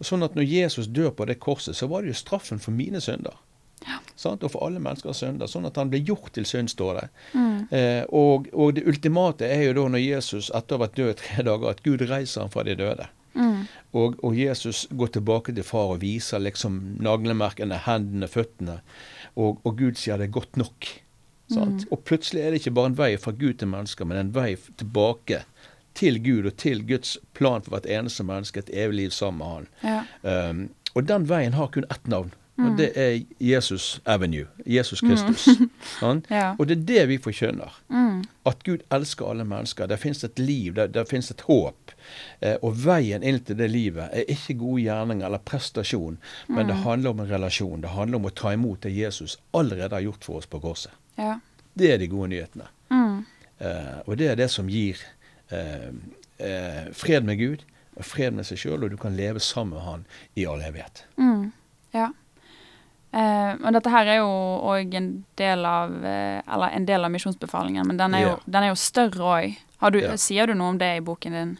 Og 0.00 0.08
sånn 0.08 0.24
at 0.24 0.36
når 0.36 0.48
Jesus 0.48 0.88
dør 0.88 1.12
på 1.14 1.28
det 1.28 1.38
korset, 1.42 1.76
så 1.76 1.88
var 1.90 2.02
det 2.02 2.14
jo 2.14 2.20
straffen 2.22 2.60
for 2.62 2.72
mine 2.74 3.02
synder. 3.04 3.36
Sant? 4.20 4.42
Og 4.44 4.52
for 4.52 4.66
alle 4.66 4.80
menneskers 4.82 5.22
synder. 5.22 5.48
Sånn 5.48 5.68
at 5.68 5.78
han 5.80 5.92
ble 5.92 6.02
gjort 6.04 6.34
til 6.36 6.46
synd, 6.48 6.72
står 6.72 6.98
det. 6.98 7.06
Mm. 7.32 7.60
Eh, 7.76 8.02
og, 8.16 8.50
og 8.52 8.74
det 8.76 8.84
ultimate 8.88 9.48
er 9.48 9.64
jo 9.68 9.76
da 9.78 9.86
når 9.94 10.04
Jesus 10.04 10.50
etter 10.52 10.76
å 10.76 10.80
ha 10.80 10.84
vært 10.84 10.98
død 11.00 11.14
tre 11.22 11.46
dager, 11.48 11.68
at 11.72 11.82
Gud 11.86 12.04
reiser 12.10 12.44
ham 12.44 12.52
fra 12.52 12.64
de 12.68 12.76
døde. 12.80 13.08
Mm. 13.34 13.62
Og, 13.96 14.18
og 14.26 14.36
Jesus 14.36 14.86
går 14.90 15.14
tilbake 15.14 15.54
til 15.56 15.66
far 15.66 15.94
og 15.94 16.02
viser 16.02 16.42
liksom 16.42 16.80
naglemerkene, 17.04 17.80
hendene, 17.86 18.28
føttene. 18.30 18.80
Og, 19.36 19.62
og 19.64 19.78
Gud 19.78 20.00
sier 20.00 20.20
det 20.20 20.28
er 20.28 20.36
godt 20.36 20.60
nok. 20.60 20.90
Sant? 21.50 21.86
Og 21.90 22.04
plutselig 22.06 22.44
er 22.44 22.52
det 22.52 22.60
ikke 22.60 22.76
bare 22.76 22.92
en 22.92 22.98
vei 22.98 23.14
fra 23.18 23.32
Gud 23.34 23.56
til 23.58 23.70
mennesker, 23.72 24.06
men 24.06 24.20
en 24.20 24.34
vei 24.34 24.52
tilbake 24.78 25.42
til 26.00 26.20
Gud 26.24 26.48
og 26.48 26.56
til 26.60 26.82
Guds 26.88 27.18
plan 27.36 27.62
for 27.62 27.76
hvert 27.76 27.88
eneste 27.88 28.24
menneske, 28.26 28.64
et 28.64 28.72
evig 28.72 29.02
liv 29.02 29.14
sammen 29.14 29.38
med 29.38 29.54
Han. 29.54 29.66
Ja. 29.84 30.50
Um, 30.50 30.68
og 30.94 31.06
den 31.06 31.28
veien 31.28 31.54
har 31.54 31.70
kun 31.70 31.86
ett 31.92 32.08
navn, 32.10 32.32
og 32.60 32.76
det 32.78 32.90
er 32.98 33.20
Jesus 33.40 34.00
Avenue. 34.04 34.46
Jesus 34.66 35.00
Kristus. 35.00 35.48
Sant? 36.00 36.26
Ja. 36.30 36.54
Og 36.58 36.68
det 36.68 36.76
er 36.78 36.84
det 36.88 37.04
vi 37.08 37.18
forkynner. 37.22 37.76
Mm. 37.88 38.24
At 38.46 38.64
Gud 38.64 38.84
elsker 38.92 39.30
alle 39.30 39.44
mennesker. 39.48 39.86
Der 39.86 39.96
finnes 39.96 40.24
et 40.24 40.38
liv, 40.38 40.74
der, 40.74 40.86
der 40.86 41.04
finnes 41.08 41.30
et 41.30 41.40
håp. 41.40 41.94
Eh, 42.40 42.56
og 42.62 42.76
veien 42.84 43.24
inn 43.24 43.40
til 43.44 43.58
det 43.58 43.70
livet 43.70 44.10
er 44.12 44.28
ikke 44.28 44.58
gode 44.60 44.82
gjerninger 44.82 45.26
eller 45.26 45.44
prestasjon, 45.44 46.18
men 46.48 46.68
det 46.68 46.80
handler 46.84 47.14
om 47.14 47.22
en 47.24 47.30
relasjon. 47.30 47.80
Det 47.80 47.94
handler 47.94 48.20
om 48.20 48.28
å 48.28 48.34
ta 48.42 48.52
imot 48.56 48.82
det 48.84 48.92
Jesus 48.96 49.38
allerede 49.56 49.96
har 49.96 50.04
gjort 50.08 50.26
for 50.26 50.42
oss 50.42 50.50
på 50.50 50.60
korset. 50.60 50.92
Ja. 51.16 51.38
Det 51.74 51.94
er 51.94 52.02
de 52.02 52.10
gode 52.10 52.32
nyhetene. 52.34 52.68
Mm. 52.90 53.24
Eh, 53.58 53.98
og 54.06 54.16
det 54.20 54.32
er 54.32 54.40
det 54.40 54.50
som 54.52 54.68
gir 54.68 55.00
fred 56.96 57.24
med 57.26 57.38
Gud 57.38 57.64
og 57.98 58.04
fred 58.06 58.32
med 58.32 58.46
seg 58.48 58.58
sjøl, 58.62 58.84
og 58.86 58.90
du 58.92 58.96
kan 58.96 59.16
leve 59.18 59.40
sammen 59.42 59.74
med 59.76 59.82
Han 59.84 60.04
i 60.38 60.46
all 60.48 60.62
evighet. 60.64 61.02
Mm. 61.20 61.50
Ja. 61.92 62.06
Eh, 63.12 63.56
og 63.66 63.72
dette 63.74 63.90
her 63.90 64.06
er 64.06 64.20
jo 64.20 64.28
òg 64.70 64.94
en 64.94 65.08
del 65.36 65.64
av 65.66 65.96
eh, 66.06 66.36
Eller 66.46 66.76
en 66.76 66.84
del 66.86 67.02
av 67.04 67.10
misjonsbefalingen, 67.10 67.82
men 67.88 67.98
den 67.98 68.14
er 68.14 68.22
jo, 68.22 68.28
Ja. 68.36 68.38
den 68.46 68.62
er 68.62 68.68
jo 68.70 68.78
større 68.78 69.32
òg. 69.34 69.58
Ja. 69.80 70.16
Sier 70.16 70.46
du 70.46 70.54
noe 70.54 70.68
om 70.74 70.78
det 70.78 70.92
i 70.96 71.00
boken 71.04 71.32
din? 71.34 71.58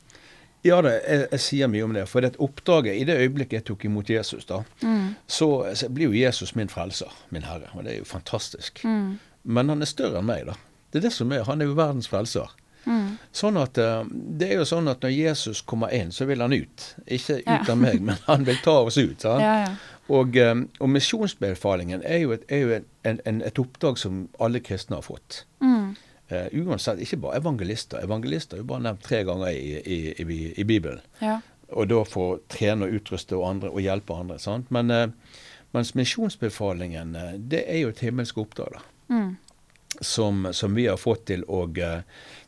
Ja, 0.62 0.80
det, 0.84 0.92
jeg, 1.08 1.26
jeg 1.32 1.40
sier 1.40 1.68
mye 1.72 1.82
om 1.86 1.92
det. 1.96 2.02
For 2.08 2.20
det 2.20 2.36
oppdraget, 2.38 2.94
i 3.00 3.04
det 3.08 3.16
øyeblikket 3.16 3.52
jeg 3.58 3.64
tok 3.64 3.84
imot 3.88 4.10
Jesus, 4.12 4.44
da, 4.44 4.62
Mm. 4.84 5.14
så, 5.26 5.48
så 5.74 5.88
blir 5.88 6.10
jo 6.12 6.12
Jesus 6.20 6.54
min 6.54 6.68
frelser, 6.68 7.08
min 7.30 7.42
Herre. 7.48 7.70
Og 7.74 7.84
det 7.84 7.94
er 7.94 7.98
jo 7.98 8.04
fantastisk. 8.04 8.84
Mm. 8.84 9.18
Men 9.44 9.68
han 9.72 9.80
er 9.82 9.88
større 9.88 10.20
enn 10.20 10.26
meg, 10.28 10.44
da. 10.46 10.54
Det 10.92 11.00
er 11.00 11.08
det 11.08 11.12
som 11.16 11.32
er. 11.32 11.44
Han 11.48 11.60
er 11.62 11.70
jo 11.70 11.74
verdens 11.78 12.08
frelser. 12.12 12.52
Mm. 12.86 13.18
Sånn 13.32 13.58
at 13.60 13.78
eh, 13.78 14.04
Det 14.10 14.46
er 14.50 14.54
jo 14.62 14.64
sånn 14.64 14.88
at 14.88 15.02
når 15.04 15.10
Jesus 15.12 15.60
kommer 15.62 15.92
inn, 15.92 16.10
så 16.12 16.24
vil 16.26 16.40
han 16.40 16.52
ut. 16.52 16.86
Ikke 17.06 17.38
ut 17.40 17.46
Ja. 17.46 17.58
av 17.68 17.76
meg, 17.78 18.00
men 18.08 18.16
han 18.26 18.44
vil 18.48 18.56
ta 18.64 18.78
oss 18.86 18.96
ut. 18.98 19.20
sant? 19.20 19.42
Ja, 19.44 19.54
ja. 19.66 19.74
Og, 20.08 20.36
eh, 20.36 20.54
og 20.80 20.88
misjonsbefalingen 20.90 22.02
er 22.04 22.18
jo, 22.24 22.32
et, 22.32 22.44
er 22.48 22.58
jo 22.64 22.72
en, 23.04 23.20
en, 23.24 23.42
et 23.46 23.58
oppdrag 23.62 23.98
som 23.98 24.28
alle 24.40 24.60
kristne 24.64 24.96
har 24.96 25.02
fått. 25.06 25.44
Mm. 25.60 25.92
Uh, 26.30 26.46
uansett, 26.62 27.00
ikke 27.02 27.16
bare 27.24 27.40
evangelister. 27.40 27.98
Evangelister 28.06 28.56
er 28.56 28.60
jo 28.62 28.68
bare 28.70 28.84
nevnt 28.84 29.02
tre 29.02 29.24
ganger 29.26 29.48
i, 29.50 29.80
i, 29.82 29.96
i, 30.22 30.40
i 30.60 30.64
Bibelen. 30.64 31.00
ja. 31.20 31.40
Og 31.70 31.86
da 31.86 32.00
få 32.02 32.40
trene 32.50 32.88
og 32.88 32.94
utruste 32.98 33.36
og, 33.38 33.44
andre, 33.46 33.68
og 33.70 33.78
hjelpe 33.78 34.14
andre. 34.18 34.38
sant? 34.42 34.66
Men 34.74 34.90
uh, 34.90 35.04
mens 35.74 35.92
misjonsbefalingen, 35.94 37.12
det 37.50 37.60
er 37.70 37.78
jo 37.84 37.92
et 37.92 38.00
himmelsk 38.02 38.38
oppdrag. 38.42 38.72
da 38.78 38.80
Mm. 39.10 39.36
Som, 40.00 40.52
som 40.52 40.74
vi 40.74 40.86
har 40.86 40.96
fått 40.96 41.26
til 41.26 41.44
å, 41.48 41.64
eh, 41.78 42.02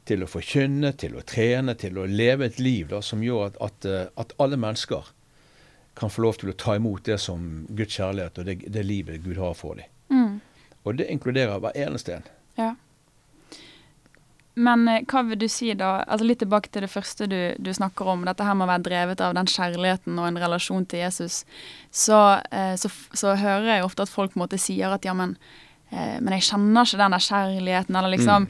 til 0.04 0.25
å 0.25 0.28
forkynne, 0.28 0.92
til 0.97 1.16
å 1.16 1.25
trene, 1.26 1.75
til 1.78 1.99
å 2.00 2.06
leve 2.09 2.49
et 2.49 2.59
liv 2.59 2.88
da, 2.88 3.02
som 3.04 3.23
gjør 3.23 3.50
at, 3.50 3.59
at, 3.61 3.88
eh, 3.88 4.06
at 4.16 4.32
alle 4.40 4.56
mennesker 4.56 5.11
kan 5.94 6.11
få 6.11 6.25
lov 6.25 6.38
til 6.40 6.52
å 6.52 6.56
ta 6.56 6.78
imot 6.78 7.04
det 7.04 7.18
som 7.21 7.66
Guds 7.68 7.99
kjærlighet 7.99 8.40
og 8.40 8.49
det, 8.49 8.54
det 8.73 8.85
livet 8.88 9.21
Gud 9.25 9.37
har 9.37 9.52
for 9.59 9.76
dem. 9.76 9.90
Mm. 10.09 10.40
Og 10.82 10.97
det 10.97 11.11
inkluderer 11.12 11.61
hver 11.61 11.76
eneste 11.76 12.16
en. 12.16 12.30
Ja. 12.56 12.71
Men 14.54 14.87
eh, 14.88 15.04
hva 15.09 15.23
vil 15.28 15.42
du 15.42 15.49
si 15.52 15.68
da, 15.76 15.99
altså 16.06 16.28
litt 16.30 16.40
tilbake 16.40 16.73
til 16.73 16.87
det 16.87 16.92
første 16.92 17.28
du, 17.28 17.37
du 17.61 17.73
snakker 17.76 18.09
om, 18.14 18.25
dette 18.25 18.47
her 18.49 18.56
med 18.56 18.64
å 18.64 18.73
være 18.73 18.87
drevet 18.88 19.21
av 19.21 19.37
den 19.37 19.52
kjærligheten 19.52 20.16
og 20.16 20.30
en 20.30 20.40
relasjon 20.40 20.88
til 20.88 21.04
Jesus, 21.04 21.42
så, 21.90 22.40
så, 22.80 22.92
så 23.12 23.37
hører 23.37 23.75
jeg 23.75 23.85
ofte 23.85 24.09
at 24.09 24.12
folk 24.12 24.40
måte 24.40 24.61
sier 24.61 24.97
at 24.97 25.04
ja, 25.04 25.12
men, 25.16 25.37
men 25.92 26.37
jeg 26.38 26.49
kjenner 26.50 26.87
ikke 26.87 27.00
den 27.02 27.16
der 27.16 27.25
kjærligheten, 27.26 27.99
eller 27.99 28.14
liksom 28.14 28.46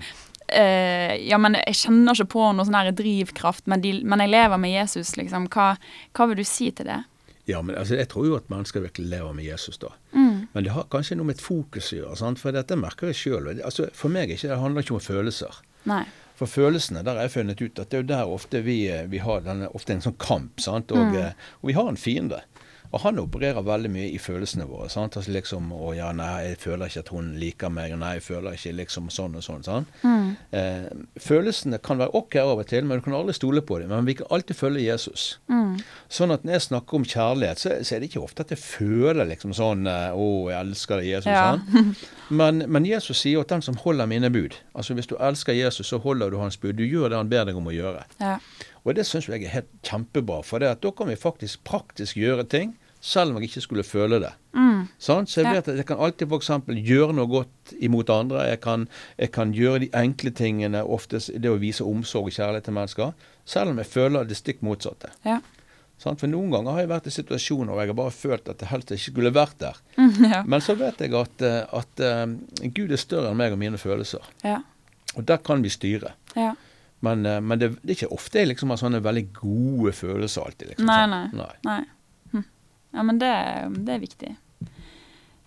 eh, 0.49 1.15
Ja, 1.27 1.39
men 1.43 1.59
jeg 1.59 1.79
kjenner 1.81 2.15
ikke 2.15 2.33
på 2.37 2.51
noe 2.55 2.69
sånn 2.69 2.79
her 2.79 2.93
drivkraft, 2.97 3.67
men, 3.71 3.83
de, 3.85 3.97
men 4.07 4.23
jeg 4.25 4.35
lever 4.35 4.63
med 4.63 4.75
Jesus, 4.75 5.17
liksom. 5.19 5.49
Hva, 5.53 5.73
hva 6.17 6.29
vil 6.31 6.43
du 6.43 6.47
si 6.47 6.71
til 6.71 6.91
det? 6.91 7.03
Ja, 7.51 7.59
men 7.63 7.75
altså, 7.75 7.97
jeg 7.99 8.07
tror 8.13 8.29
jo 8.29 8.39
at 8.39 8.51
mennesker 8.53 8.85
virkelig 8.85 9.11
lever 9.11 9.35
med 9.35 9.49
Jesus, 9.49 9.79
da. 9.83 9.91
Mm. 10.15 10.47
Men 10.53 10.65
det 10.65 10.75
har 10.77 10.87
kanskje 10.93 11.19
noe 11.19 11.27
med 11.27 11.41
et 11.41 11.45
fokus 11.45 11.91
å 11.91 11.99
gjøre. 11.99 12.19
Sant? 12.21 12.41
For 12.43 12.55
dette 12.55 12.79
merker 12.79 13.11
jeg 13.11 13.19
sjøl. 13.19 13.51
Altså, 13.59 13.89
for 13.99 14.15
meg 14.15 14.31
ikke, 14.31 14.53
det 14.53 14.61
handler 14.63 14.87
ikke 14.87 14.95
om 14.95 15.03
følelser. 15.03 15.59
Nei. 15.91 16.05
For 16.39 16.51
følelsene, 16.51 17.03
der 17.05 17.19
har 17.19 17.27
jeg 17.27 17.35
funnet 17.35 17.61
ut 17.61 17.81
at 17.83 17.91
det 17.91 17.99
er 17.99 18.05
jo 18.05 18.11
der 18.13 18.31
ofte 18.37 18.63
vi, 18.65 18.77
eh, 18.91 19.05
vi 19.11 19.21
har 19.23 19.43
denne, 19.45 19.69
ofte 19.75 19.97
en 19.97 20.05
sånn 20.05 20.17
kamp. 20.23 20.63
sant? 20.63 20.95
Og, 20.95 21.13
mm. 21.13 21.43
og 21.61 21.73
vi 21.73 21.77
har 21.77 21.91
en 21.91 21.99
fiende. 21.99 22.41
Og 22.93 23.01
han 23.07 23.21
opererer 23.23 23.65
veldig 23.65 23.89
mye 23.93 24.09
i 24.13 24.19
følelsene 24.21 24.67
våre. 24.69 24.91
sant? 24.93 25.17
Altså 25.17 25.33
liksom 25.33 25.71
Å 25.73 25.93
ja, 25.97 26.11
nei, 26.17 26.51
jeg 26.51 26.59
føler 26.61 26.91
ikke 26.91 27.05
at 27.07 27.13
hun 27.15 27.31
liker 27.41 27.73
meg. 27.73 27.95
Nei, 27.97 28.15
jeg 28.19 28.25
føler 28.27 28.59
ikke 28.59 28.75
liksom 28.83 29.09
sånn 29.13 29.39
og 29.41 29.45
sånn. 29.47 29.65
sant? 29.65 29.95
Eh, 30.53 30.91
følelsene 31.21 31.81
kan 31.85 32.03
være 32.03 32.13
ok 32.21 32.37
av 32.43 32.59
og 32.59 32.67
til, 32.69 32.85
men 32.85 33.01
du 33.01 33.07
kan 33.07 33.17
aldri 33.17 33.37
stole 33.39 33.63
på 33.65 33.81
dem. 33.81 33.89
Men 33.95 34.09
vi 34.09 34.19
kan 34.21 34.29
alltid 34.31 34.59
følge 34.59 34.85
Jesus. 34.85 35.39
Sånn 36.13 36.35
at 36.35 36.45
når 36.45 36.59
jeg 36.59 36.67
snakker 36.69 36.99
om 37.01 37.07
kjærlighet, 37.09 37.63
så, 37.63 37.73
så 37.81 37.97
er 37.97 38.03
det 38.03 38.11
ikke 38.11 38.27
ofte 38.27 38.45
at 38.45 38.53
jeg 38.53 38.61
føler 38.61 39.31
liksom 39.31 39.57
sånn 39.57 39.89
eh, 39.89 40.13
Å, 40.13 40.29
jeg 40.53 40.59
elsker 40.67 41.01
deg, 41.01 41.09
Jesus. 41.15 41.33
Ja. 41.33 41.57
Men, 42.33 42.63
men 42.73 42.87
Jesus 42.89 43.19
sier 43.21 43.35
jo 43.35 43.43
at 43.43 43.51
den 43.53 43.61
som 43.61 43.77
holder 43.77 44.07
mine 44.09 44.31
bud 44.33 44.55
Altså 44.73 44.95
Hvis 44.97 45.11
du 45.11 45.19
elsker 45.21 45.53
Jesus, 45.53 45.91
så 45.91 45.99
holder 46.01 46.31
du 46.33 46.39
hans 46.41 46.57
bud. 46.57 46.79
Du 46.79 46.85
gjør 46.87 47.11
det 47.13 47.19
han 47.19 47.29
ber 47.29 47.45
deg 47.45 47.59
om 47.59 47.67
å 47.69 47.75
gjøre. 47.75 48.07
Ja. 48.23 48.39
Og 48.87 48.97
det 48.97 49.05
syns 49.07 49.29
jeg 49.29 49.45
er 49.45 49.53
helt 49.53 49.73
kjempebra, 49.87 50.41
for 50.47 50.63
det 50.63 50.71
at 50.73 50.81
da 50.83 50.91
kan 50.97 51.11
vi 51.11 51.19
faktisk 51.19 51.61
praktisk 51.69 52.17
gjøre 52.17 52.47
ting, 52.49 52.73
selv 53.03 53.33
om 53.33 53.41
jeg 53.41 53.49
ikke 53.51 53.61
skulle 53.65 53.83
føle 53.87 54.21
det. 54.23 54.31
Sant? 55.03 55.31
Så 55.33 55.41
jeg 55.43 55.57
vet 55.57 55.69
at 55.73 55.79
jeg 55.81 55.87
kan 55.89 55.99
alltid 55.99 56.31
f.eks. 56.31 56.51
gjøre 56.87 57.15
noe 57.17 57.27
godt 57.31 57.73
imot 57.83 58.11
andre. 58.15 58.45
Jeg 58.53 58.61
kan, 58.63 58.85
jeg 59.19 59.33
kan 59.35 59.51
gjøre 59.57 59.81
de 59.85 59.89
enkle 59.99 60.31
tingene, 60.39 60.85
oftest 60.85 61.33
det 61.43 61.51
å 61.51 61.59
vise 61.59 61.83
omsorg 61.87 62.31
og 62.31 62.37
kjærlighet 62.37 62.69
til 62.69 62.77
mennesker, 62.77 63.13
selv 63.45 63.73
om 63.73 63.81
jeg 63.83 63.91
føler 63.91 64.29
det 64.29 64.39
stikk 64.39 64.63
motsatte. 64.63 65.11
Ja. 65.27 65.41
Sånn? 66.03 66.17
For 66.19 66.31
noen 66.31 66.51
ganger 66.55 66.75
har 66.77 66.85
jeg 66.85 66.91
vært 66.91 67.09
i 67.11 67.15
situasjoner 67.15 67.73
hvor 67.75 67.83
jeg 67.85 67.91
har 67.93 67.99
bare 67.99 68.15
følt 68.15 68.49
at 68.51 68.63
jeg 68.63 68.71
helst 68.73 68.91
ikke 68.95 69.05
skulle 69.11 69.33
vært 69.35 69.59
der. 69.63 69.81
ja. 70.33 70.43
Men 70.47 70.63
så 70.65 70.75
vet 70.79 71.03
jeg 71.03 71.15
at, 71.19 71.43
eh, 71.47 71.63
at 71.79 72.03
eh, 72.07 72.71
Gud 72.75 72.91
er 72.95 73.03
større 73.03 73.31
enn 73.33 73.39
meg 73.39 73.55
og 73.55 73.61
mine 73.63 73.79
følelser. 73.83 74.23
ja. 74.47 74.61
Og 75.13 75.27
der 75.29 75.43
kan 75.45 75.61
vi 75.61 75.69
styre. 75.69 76.15
ja. 76.39 76.55
Men, 77.03 77.27
eh, 77.27 77.41
men 77.43 77.59
det, 77.59 77.69
det 77.83 77.91
er 77.91 77.97
ikke 77.99 78.15
ofte 78.15 78.39
jeg 78.39 78.49
liksom 78.53 78.71
har 78.71 78.79
sånne 78.79 79.01
veldig 79.03 79.25
gode 79.35 79.91
følelser 79.99 80.45
alltid. 80.47 80.69
Liksom, 80.71 80.87
Nei, 80.87 81.01
nei. 81.11 81.25
nei. 81.35 81.49
Nei. 81.67 81.81
Ja, 82.93 83.03
men 83.03 83.19
det, 83.19 83.33
det 83.87 83.97
er 83.97 84.03
viktig. 84.03 84.33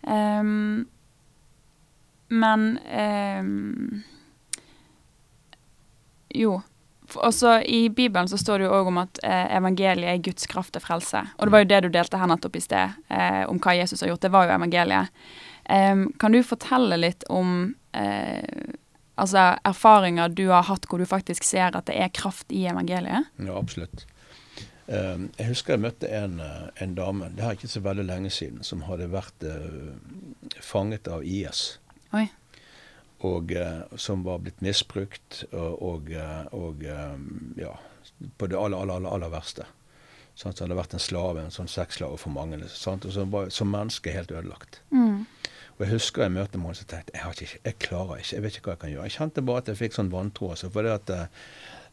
Um, 0.05 0.85
men 2.27 2.79
um, 3.39 4.03
Jo. 6.29 6.61
Også 7.15 7.59
I 7.61 7.89
Bibelen 7.89 8.27
så 8.27 8.37
står 8.37 8.59
det 8.59 8.65
jo 8.65 8.73
òg 8.75 8.87
om 8.89 8.97
at 8.97 9.19
eh, 9.23 9.51
evangeliet 9.55 10.09
er 10.09 10.23
Guds 10.25 10.47
kraft 10.49 10.73
til 10.73 10.81
frelse. 10.83 11.21
Og 11.37 11.45
det 11.45 11.53
var 11.53 11.61
jo 11.61 11.67
det 11.69 11.81
du 11.85 11.89
delte 11.93 12.17
her 12.19 12.31
nettopp 12.31 12.57
i 12.57 12.63
sted, 12.63 12.95
eh, 13.13 13.43
om 13.45 13.59
hva 13.61 13.75
Jesus 13.77 14.01
har 14.01 14.09
gjort. 14.09 14.23
Det 14.25 14.31
var 14.33 14.47
jo 14.47 14.55
evangeliet. 14.57 15.21
Um, 15.69 16.07
kan 16.19 16.33
du 16.33 16.41
fortelle 16.45 16.97
litt 16.97 17.23
om 17.29 17.75
eh, 17.93 18.73
altså 19.21 19.45
erfaringer 19.65 20.33
du 20.33 20.47
har 20.49 20.65
hatt 20.67 20.89
hvor 20.89 21.01
du 21.01 21.07
faktisk 21.09 21.45
ser 21.45 21.77
at 21.77 21.87
det 21.87 21.95
er 21.97 22.11
kraft 22.13 22.51
i 22.51 22.65
evangeliet? 22.69 23.31
Ja, 23.37 23.53
absolutt. 23.53 24.07
Eh, 24.87 25.21
jeg 25.39 25.49
husker 25.49 25.73
jeg 25.75 25.81
møtte 25.81 26.09
en, 26.13 26.39
eh, 26.39 26.67
en 26.83 26.95
dame, 26.97 27.29
det 27.33 27.43
er 27.43 27.57
ikke 27.57 27.71
så 27.71 27.81
veldig 27.85 28.05
lenge 28.05 28.29
siden, 28.33 28.63
som 28.63 28.83
hadde 28.85 29.09
vært 29.13 29.45
eh, 29.49 30.59
fanget 30.61 31.09
av 31.09 31.25
IS. 31.25 31.79
Oi. 32.13 32.27
Og 33.25 33.55
eh, 33.57 33.81
som 33.97 34.25
var 34.27 34.43
blitt 34.43 34.61
misbrukt 34.61 35.43
og, 35.51 36.11
og, 36.53 36.83
ja, 36.85 37.73
på 38.37 38.47
det 38.51 38.59
aller, 38.59 38.77
aller, 38.77 39.09
aller, 39.09 39.33
verste. 39.33 39.65
Sånn, 40.35 40.53
Så 40.53 40.65
hadde 40.65 40.77
vært 40.77 40.93
en 40.93 41.01
slave, 41.01 41.41
en 41.41 41.53
sånn 41.55 41.71
sexslave 41.71 42.19
for 42.19 42.35
mange. 42.35 42.59
Sånn, 42.69 42.99
Og 43.07 43.13
så 43.15 43.23
var 43.31 43.49
som 43.49 43.71
menneske 43.71 44.11
helt 44.11 44.33
ødelagt. 44.35 44.81
Og 45.75 45.83
jeg 45.83 45.91
husker 45.95 46.23
jeg 46.23 46.31
møtte 46.35 46.59
henne 46.59 46.71
og 46.71 46.87
tenkte 46.87 47.15
jeg, 47.15 47.31
ikke, 47.47 47.59
jeg 47.65 47.77
klarer 47.83 48.19
ikke, 48.19 48.35
jeg 48.35 48.43
vet 48.43 48.57
ikke 48.57 48.69
hva 48.69 48.75
jeg 48.75 48.81
kan 48.83 48.91
gjøre. 48.93 49.07
Jeg 49.09 49.15
kjente 49.17 49.45
bare 49.47 49.63
at 49.63 49.71
jeg 49.71 49.79
fikk 49.79 49.95
sånn 49.95 50.11
vantro. 50.11 50.51
Altså, 50.53 50.69
for 50.71 50.87
det 50.87 50.93
at 50.93 51.15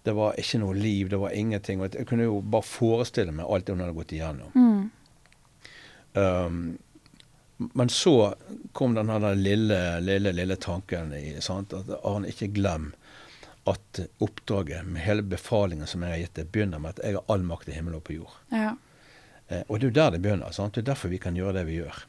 det, 0.03 0.13
var 0.13 0.39
ikke 0.41 0.61
noe 0.63 0.75
liv, 0.75 1.11
det 1.11 1.21
var 1.23 1.35
ingenting. 1.37 1.83
Jeg 1.85 2.07
kunne 2.09 2.27
jo 2.29 2.41
bare 2.41 2.67
forestille 2.67 3.35
meg 3.35 3.47
alt 3.47 3.67
det 3.67 3.77
hun 3.77 3.85
hadde 3.85 3.99
gått 3.99 4.15
igjennom. 4.17 4.57
Um, 6.13 6.63
men 7.57 7.93
så 7.95 8.35
kom 8.73 8.95
den 8.95 9.13
lille, 9.43 9.79
lille, 10.01 10.33
lille 10.33 10.57
tanken 10.57 11.13
i 11.15 11.37
sant? 11.41 11.73
at 11.73 11.91
Arne, 12.03 12.33
ikke 12.33 12.51
glem 12.57 12.91
at 13.71 14.01
oppdraget 14.19 14.87
med 14.87 15.05
hele 15.05 15.23
befalingen 15.23 15.87
som 15.87 16.03
jeg 16.03 16.11
har 16.11 16.23
gitt 16.25 16.41
deg, 16.41 16.49
begynner 16.51 16.83
med 16.83 16.97
at 16.97 17.05
jeg 17.07 17.21
har 17.21 17.29
all 17.31 17.45
makt 17.47 17.71
i 17.71 17.77
himmel 17.77 18.01
og 18.01 18.07
på 18.09 18.19
jord. 18.19 18.41
Ja. 18.51 18.75
Uh, 19.51 19.63
og 19.69 19.79
det 19.79 19.85
er 19.85 19.91
jo 19.91 19.99
der 20.01 20.17
det 20.17 20.25
begynner. 20.25 20.57
Sant? 20.57 20.75
Det 20.75 20.83
er 20.83 20.95
derfor 20.95 21.13
vi 21.13 21.23
kan 21.23 21.39
gjøre 21.39 21.61
det 21.61 21.69
vi 21.71 21.79
gjør. 21.79 22.03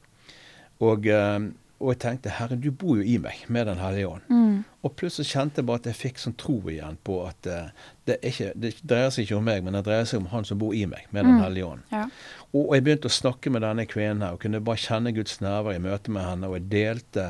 Og, 0.83 1.07
eh, 1.07 1.39
og 1.83 1.91
jeg 1.91 1.99
tenkte 1.99 2.31
Herre, 2.37 2.55
du 2.55 2.69
bor 2.71 2.95
jo 2.95 3.03
i 3.03 3.17
meg 3.19 3.43
med 3.51 3.67
Den 3.67 3.81
hellige 3.83 4.07
ånd. 4.07 4.63
Og 4.83 4.93
plutselig 4.99 5.29
kjente 5.29 5.61
jeg 5.61 5.67
bare 5.67 5.81
at 5.81 5.89
jeg 5.91 5.99
fikk 5.99 6.21
sånn 6.21 6.35
tro 6.39 6.55
igjen 6.71 6.97
på 7.07 7.17
at 7.27 7.49
uh, 7.51 7.89
det, 8.07 8.17
ikke, 8.29 8.51
det 8.59 8.73
dreier 8.81 9.11
seg 9.13 9.27
ikke 9.27 9.37
om 9.39 9.45
meg, 9.47 9.63
men 9.63 9.75
det 9.77 9.83
dreier 9.87 10.07
seg 10.07 10.23
om 10.23 10.29
Han 10.33 10.47
som 10.47 10.59
bor 10.59 10.75
i 10.75 10.85
meg 10.89 11.07
med 11.15 11.27
Den 11.27 11.43
hellige 11.43 11.69
ånd. 11.75 11.85
Ja. 11.91 12.05
Og, 12.51 12.61
og 12.61 12.73
jeg 12.77 12.85
begynte 12.87 13.11
å 13.11 13.17
snakke 13.17 13.51
med 13.53 13.65
denne 13.65 13.87
kvinnen 13.89 14.23
her, 14.25 14.37
og 14.37 14.43
kunne 14.43 14.63
bare 14.63 14.83
kjenne 14.83 15.15
Guds 15.15 15.39
nerver 15.43 15.75
i 15.75 15.83
møte 15.83 16.13
med 16.13 16.27
henne. 16.27 16.49
Og 16.51 16.59
jeg 16.59 16.69
delte 16.73 17.27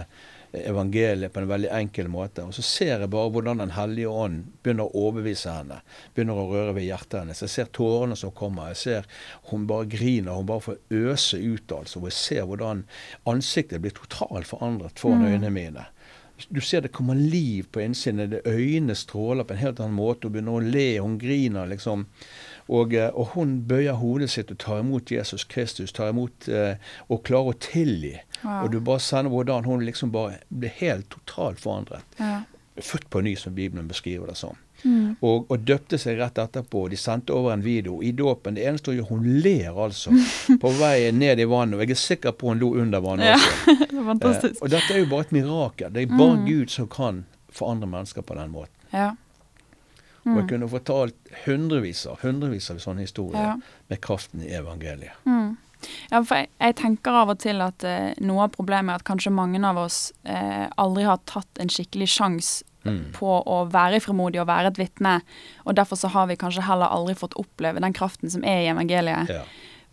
evangeliet 0.54 1.34
på 1.34 1.42
en 1.42 1.50
veldig 1.50 1.70
enkel 1.74 2.10
måte. 2.14 2.46
Og 2.46 2.54
så 2.54 2.64
ser 2.66 3.02
jeg 3.02 3.12
bare 3.14 3.32
hvordan 3.34 3.62
Den 3.64 3.74
hellige 3.74 4.10
ånd 4.10 4.44
begynner 4.64 4.90
å 4.90 5.08
overbevise 5.08 5.54
henne. 5.54 5.80
Begynner 6.14 6.40
å 6.40 6.48
røre 6.52 6.76
ved 6.78 6.88
hjertet 6.88 7.20
hennes. 7.22 7.42
Jeg 7.46 7.54
ser 7.54 7.72
tårene 7.74 8.18
som 8.20 8.34
kommer. 8.36 8.74
Jeg 8.74 8.82
ser 8.84 9.10
hun 9.50 9.66
bare 9.70 9.90
griner. 9.90 10.38
Hun 10.38 10.50
bare 10.50 10.66
får 10.68 10.80
øse 10.94 11.40
ut, 11.42 11.74
altså. 11.74 12.02
Og 12.02 12.10
jeg 12.12 12.20
ser 12.20 12.48
hvordan 12.50 12.86
ansiktet 13.30 13.82
blir 13.82 13.96
totalt 13.98 14.50
forandret 14.50 15.02
foran 15.02 15.26
øynene 15.26 15.54
mine. 15.54 15.88
Du 16.50 16.62
ser 16.62 16.82
det 16.82 16.92
kommer 16.92 17.16
liv 17.16 17.68
på 17.72 17.82
innsiden. 17.82 18.30
Det 18.30 18.42
Øynene 18.46 18.96
stråler 18.96 19.44
på 19.44 19.54
en 19.54 19.60
helt 19.60 19.80
annen 19.80 19.96
måte. 19.96 20.28
Hun 20.28 20.34
begynner 20.34 20.58
å 20.58 20.64
le, 20.66 20.88
hun 21.00 21.20
griner, 21.22 21.70
liksom. 21.70 22.08
Og, 22.74 22.96
eh, 22.98 23.10
og 23.14 23.36
hun 23.36 23.60
bøyer 23.68 24.00
hodet 24.00 24.32
sitt 24.34 24.52
og 24.52 24.60
tar 24.64 24.82
imot 24.82 25.12
Jesus 25.12 25.44
Kristus, 25.44 25.94
tar 25.94 26.14
imot 26.14 26.48
eh, 26.50 26.82
og 27.08 27.24
klarer 27.28 27.54
å 27.54 27.60
tilgi. 27.68 28.16
Wow. 28.42 28.64
Og 28.64 28.74
du 28.74 28.80
bare 28.80 29.04
sender 29.04 29.34
hvordan 29.34 29.68
hun 29.70 29.86
liksom 29.86 30.12
bare 30.16 30.42
blir 30.50 30.74
helt 30.80 31.10
totalt 31.14 31.62
forandret. 31.64 32.20
Ja. 32.20 32.42
Født 32.82 33.10
på 33.14 33.22
ny, 33.22 33.36
som 33.38 33.56
Bibelen 33.56 33.88
beskriver 33.88 34.32
det 34.32 34.40
som. 34.40 34.58
Mm. 34.84 35.16
Og, 35.22 35.46
og 35.52 35.62
døpte 35.68 35.98
seg 36.02 36.18
rett 36.20 36.38
etterpå. 36.42 36.90
De 36.92 36.98
sendte 37.00 37.32
over 37.34 37.54
en 37.54 37.62
video 37.64 38.02
i 38.04 38.12
dåpen. 38.12 38.56
Det 38.58 38.66
eneste 38.68 38.96
hun 39.10 39.24
ler 39.46 39.72
altså 39.86 40.12
på 40.62 40.72
vei 40.80 41.12
ned 41.16 41.40
i 41.40 41.46
vannet. 41.48 41.78
Og 41.78 41.86
jeg 41.86 41.92
er 41.96 42.02
sikker 42.02 42.32
på 42.36 42.50
hun 42.52 42.60
lo 42.60 42.74
under 42.82 43.00
vannet 43.06 43.26
Ja. 43.32 43.36
også. 43.38 43.76
det 43.94 44.06
fantastisk. 44.10 44.56
Eh, 44.56 44.64
og 44.66 44.70
dette 44.76 44.94
er 44.94 45.00
jo 45.00 45.10
bare 45.14 45.28
et 45.28 45.32
mirakel. 45.32 45.94
Det 45.94 46.04
er 46.04 46.18
bare 46.18 46.38
Mm. 46.38 46.46
Gud 46.48 46.70
som 46.74 46.88
kan 46.88 47.26
forandre 47.54 47.88
mennesker 47.88 48.22
på 48.26 48.36
den 48.36 48.52
måten. 48.52 48.74
Ja. 48.94 49.12
Og 50.26 50.36
jeg 50.38 50.44
Mm. 50.44 50.48
kunne 50.50 50.70
fortalt 50.70 51.16
hundrevis 51.46 52.06
av, 52.08 52.20
hundrevis 52.22 52.70
av 52.72 52.78
sånne 52.80 53.02
historier 53.04 53.42
Ja. 53.44 53.56
med 53.90 54.02
kraften 54.02 54.42
i 54.42 54.52
evangeliet. 54.56 55.12
Mm. 55.26 55.58
Ja, 56.12 56.22
for 56.24 56.36
jeg, 56.36 56.48
jeg 56.62 56.76
tenker 56.80 57.12
av 57.12 57.30
og 57.34 57.40
til 57.40 57.60
at 57.62 57.84
eh, 57.84 58.14
noe 58.24 58.44
av 58.46 58.52
problemet 58.56 58.90
er 58.94 58.96
at 59.02 59.04
kanskje 59.04 59.32
mange 59.36 59.60
av 59.68 59.78
oss 59.78 60.14
eh, 60.24 60.70
aldri 60.80 61.04
har 61.04 61.20
tatt 61.26 61.60
en 61.60 61.68
skikkelig 61.68 62.08
sjanse 62.08 62.64
Mm. 62.86 63.12
på 63.16 63.30
å 63.48 63.62
være 63.72 64.02
frimodig 64.04 64.42
og 64.42 64.48
være 64.48 64.68
et 64.74 64.78
vitne. 64.82 65.22
Og 65.66 65.76
derfor 65.76 65.96
så 65.96 66.10
har 66.12 66.28
vi 66.28 66.36
kanskje 66.36 66.66
heller 66.68 66.92
aldri 66.92 67.16
fått 67.16 67.38
oppleve 67.40 67.80
den 67.80 67.94
kraften 67.96 68.30
som 68.30 68.44
er 68.44 68.64
i 68.66 68.72
evangeliet. 68.72 69.30
Ja. 69.32 69.44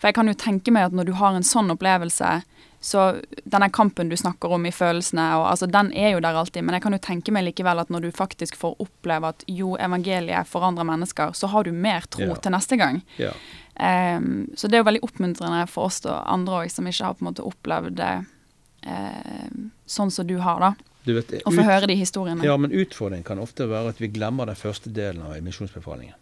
For 0.00 0.08
jeg 0.08 0.14
kan 0.16 0.26
jo 0.26 0.34
tenke 0.34 0.72
meg 0.72 0.88
at 0.88 0.92
når 0.96 1.06
du 1.10 1.12
har 1.12 1.36
en 1.36 1.44
sånn 1.46 1.70
opplevelse, 1.70 2.42
så 2.80 3.20
denne 3.44 3.68
kampen 3.70 4.08
du 4.08 4.16
snakker 4.16 4.50
om 4.56 4.64
i 4.64 4.72
følelsene, 4.72 5.26
og, 5.36 5.44
altså, 5.50 5.66
den 5.68 5.90
er 5.92 6.14
jo 6.14 6.20
der 6.24 6.34
alltid. 6.40 6.64
Men 6.64 6.78
jeg 6.78 6.82
kan 6.86 6.96
jo 6.96 6.98
tenke 7.04 7.32
meg 7.36 7.44
likevel 7.44 7.78
at 7.82 7.90
når 7.92 8.06
du 8.06 8.10
faktisk 8.10 8.56
får 8.56 8.78
oppleve 8.80 9.28
at 9.34 9.44
jo, 9.46 9.74
evangeliet 9.76 10.48
forandrer 10.48 10.88
mennesker, 10.88 11.34
så 11.36 11.46
har 11.52 11.64
du 11.68 11.72
mer 11.76 12.08
tro 12.08 12.24
Ja. 12.30 12.34
til 12.40 12.52
neste 12.56 12.76
gang. 12.80 13.02
ja. 13.18 13.32
Um, 13.80 14.50
så 14.56 14.68
det 14.68 14.76
er 14.76 14.82
jo 14.82 14.88
veldig 14.90 15.00
oppmuntrende 15.06 15.66
for 15.68 15.86
oss 15.88 16.02
og 16.04 16.12
andre 16.28 16.64
òg, 16.66 16.70
som 16.70 16.84
ikke 16.86 17.04
har 17.04 17.14
på 17.14 17.22
en 17.24 17.28
måte 17.30 17.44
opplevd 17.46 17.94
det 17.96 18.26
uh, 18.86 19.48
sånn 19.88 20.10
som 20.12 20.26
du 20.26 20.38
har, 20.38 20.60
da. 20.60 20.74
Du 21.04 21.14
vet, 21.16 21.32
Å 21.46 21.52
få 21.54 21.62
høre 21.64 21.86
de 21.88 21.94
historiene. 21.96 22.44
Ja, 22.44 22.56
men 22.60 22.72
utfordringen 22.72 23.24
kan 23.24 23.38
ofte 23.40 23.66
være 23.70 23.94
at 23.94 24.00
vi 24.02 24.10
glemmer 24.12 24.46
den 24.46 24.58
første 24.58 24.90
delen 24.92 25.22
av 25.22 25.38
misjonsbefalingen. 25.42 26.14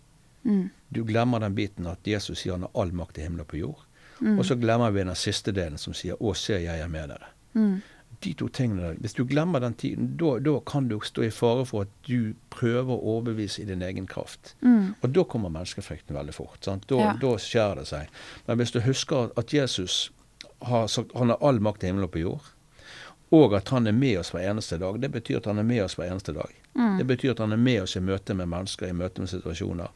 Mm. 0.44 0.68
Du 0.94 1.04
glemmer 1.04 1.42
den 1.42 1.54
biten 1.54 1.86
at 1.90 2.06
Jesus 2.06 2.38
sier 2.40 2.54
han 2.54 2.62
har 2.68 2.70
all 2.78 2.92
makt 2.94 3.18
i 3.18 3.26
himmelen 3.26 3.42
og 3.44 3.50
på 3.50 3.58
jord. 3.58 3.84
Mm. 4.20 4.38
Og 4.38 4.46
så 4.46 4.54
glemmer 4.58 4.90
vi 4.94 5.04
den 5.04 5.18
siste 5.18 5.52
delen 5.52 5.78
som 5.78 5.94
sier 5.94 6.14
'Å, 6.14 6.34
se, 6.36 6.58
jeg 6.62 6.80
er 6.80 6.88
med 6.88 7.10
dere'. 7.10 7.34
Mm. 7.54 7.82
de 8.20 8.32
to 8.34 8.48
tingene 8.48 8.96
Hvis 9.00 9.14
du 9.14 9.24
glemmer 9.24 9.60
den 9.60 9.74
tiden, 9.74 10.16
da, 10.16 10.60
kan 10.66 10.88
du 10.88 10.98
stå 11.00 11.22
i 11.22 11.30
fare 11.30 11.64
for 11.64 11.82
at 11.82 11.88
du 12.08 12.34
prøver 12.50 12.90
å 12.90 13.02
overbevise 13.02 13.62
i 13.62 13.64
din 13.64 13.82
egen 13.82 14.06
kraft. 14.06 14.54
Mm. 14.62 14.94
Og 15.02 15.12
da 15.14 15.24
kommer 15.24 15.48
menneskefrykten 15.48 16.16
veldig 16.16 16.34
fort. 16.34 16.60
Da, 16.60 16.96
Ja. 16.96 17.12
da 17.12 17.36
skjærer 17.36 17.76
det 17.76 17.86
seg. 17.86 18.08
Men 18.46 18.58
hvis 18.58 18.72
du 18.72 18.80
husker 18.80 19.30
at 19.36 19.52
Jesus 19.54 20.10
har 20.62 20.86
sagt 20.88 21.12
han 21.16 21.28
har 21.28 21.38
all 21.40 21.60
makt 21.60 21.84
i 21.84 21.86
himmelen 21.86 22.04
og 22.04 22.10
på 22.12 22.20
jord, 22.20 22.42
og 23.30 23.54
at 23.54 23.68
han 23.68 23.86
er 23.86 23.92
med 23.92 24.18
oss 24.18 24.30
hver 24.32 24.46
eneste 24.50 24.78
dag, 24.80 25.00
det 25.00 25.10
betyr 25.12 25.36
at 25.42 25.46
han 25.50 25.58
er 25.58 25.66
med 25.68 25.82
oss 25.84 25.94
hver 25.98 26.10
eneste 26.10 26.32
dag. 26.32 26.52
Mm. 26.74 26.98
Det 26.98 27.06
betyr 27.06 27.30
at 27.34 27.38
han 27.44 27.52
er 27.52 27.60
med 27.60 27.82
oss 27.82 27.96
i 27.96 28.00
møte 28.00 28.34
med 28.34 28.48
mennesker, 28.48 28.88
i 28.88 28.96
møte 28.96 29.20
med 29.20 29.28
situasjoner. 29.28 29.88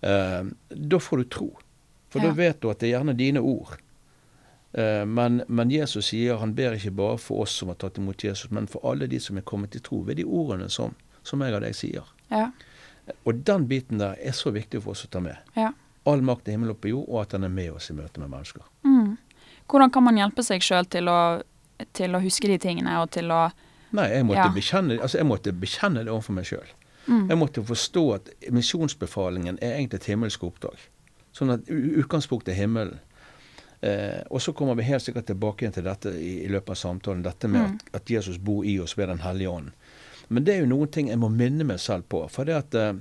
Eh, 0.00 0.44
da 0.74 0.98
får 0.98 1.16
du 1.22 1.24
tro. 1.24 1.48
For 2.10 2.20
Ja. 2.20 2.28
da 2.28 2.32
vet 2.34 2.60
du 2.60 2.70
at 2.70 2.78
det 2.80 2.88
er 2.88 2.98
gjerne 2.98 3.16
dine 3.16 3.40
ord. 3.40 3.76
Eh, 4.72 5.04
men, 5.06 5.42
men 5.48 5.70
Jesus 5.70 6.06
sier 6.10 6.36
han 6.42 6.54
ber 6.54 6.74
ikke 6.76 6.90
bare 6.96 7.18
for 7.18 7.42
oss 7.46 7.54
som 7.60 7.68
har 7.68 7.78
tatt 7.80 7.98
imot 7.98 8.24
Jesus, 8.24 8.50
men 8.50 8.66
for 8.66 8.82
alle 8.90 9.06
de 9.06 9.20
som 9.20 9.36
er 9.38 9.46
kommet 9.46 9.70
til 9.72 9.80
tro 9.86 10.02
ved 10.04 10.16
de 10.18 10.24
ordene 10.24 10.68
som, 10.70 10.94
som 11.22 11.40
jeg 11.46 11.54
og 11.54 11.62
deg 11.64 11.74
sier. 11.78 12.04
Ja. 12.30 12.50
Og 13.24 13.44
den 13.46 13.66
biten 13.70 13.98
der 14.02 14.16
er 14.18 14.34
så 14.34 14.50
viktig 14.50 14.82
for 14.82 14.90
oss 14.96 15.04
å 15.06 15.10
ta 15.10 15.20
med. 15.22 15.36
Ja. 15.56 15.70
All 16.06 16.20
makt 16.22 16.48
i 16.48 16.54
himmel 16.54 16.70
og 16.74 16.80
på 16.82 16.90
jord, 16.90 17.06
og 17.08 17.22
at 17.22 17.32
han 17.38 17.44
er 17.46 17.48
med 17.54 17.70
oss 17.78 17.90
i 17.90 17.94
møte 17.94 18.18
med 18.22 18.30
mennesker. 18.30 18.62
Mm. 18.86 19.16
Hvordan 19.66 19.90
kan 19.94 20.04
man 20.06 20.18
hjelpe 20.20 20.42
seg 20.46 20.62
sjøl 20.62 20.86
til, 20.90 21.08
å- 21.10 21.42
til 21.92 22.14
å 22.16 22.20
huske 22.22 22.48
de 22.48 22.58
tingene, 22.58 22.98
og 23.02 23.10
til 23.10 23.30
å 23.34 23.50
Nei, 23.92 24.08
jeg 24.10 24.24
måtte, 24.26 24.42
Ja. 24.42 24.48
bekjenne, 24.52 24.96
altså 25.00 25.18
jeg 25.18 25.26
måtte 25.26 25.52
bekjenne 25.52 26.02
det 26.04 26.10
overfor 26.12 26.34
meg 26.34 26.44
sjøl. 26.44 26.66
mm. 27.06 27.28
Jeg 27.30 27.38
måtte 27.38 27.62
forstå 27.64 28.02
at 28.14 28.30
misjonsbefalingen 28.50 29.58
er 29.62 29.76
egentlig 29.78 30.00
et 30.02 30.08
himmelsk 30.10 30.42
oppdrag. 30.44 30.76
Sånn 31.36 31.52
at 31.52 31.68
utgangspunktet 31.70 32.54
er 32.54 32.60
himmelen. 32.62 32.98
Eh, 33.82 34.22
og 34.30 34.40
så 34.40 34.52
kommer 34.56 34.74
vi 34.74 34.82
helt 34.88 35.02
sikkert 35.04 35.26
tilbake 35.28 35.62
igjen 35.64 35.74
til 35.76 35.84
dette 35.84 36.12
i, 36.16 36.44
i 36.44 36.48
løpet 36.48 36.70
av 36.70 36.80
samtalen, 36.80 37.22
dette 37.22 37.48
med 37.48 37.60
Mm. 37.60 37.74
at, 37.74 37.94
at 38.00 38.10
Jesus 38.10 38.38
bor 38.38 38.64
i 38.64 38.78
oss 38.80 38.96
ved 38.98 39.08
Den 39.08 39.18
hellige 39.20 39.48
ånd. 39.50 39.70
Men 40.28 40.44
det 40.44 40.54
er 40.54 40.60
jo 40.64 40.66
noen 40.74 40.90
ting 40.90 41.08
jeg 41.08 41.18
må 41.18 41.28
minne 41.30 41.64
meg 41.64 41.78
selv 41.78 42.08
på. 42.08 42.24
For 42.30 42.44
det 42.44 42.54
at 42.56 42.74
eh, 42.74 42.94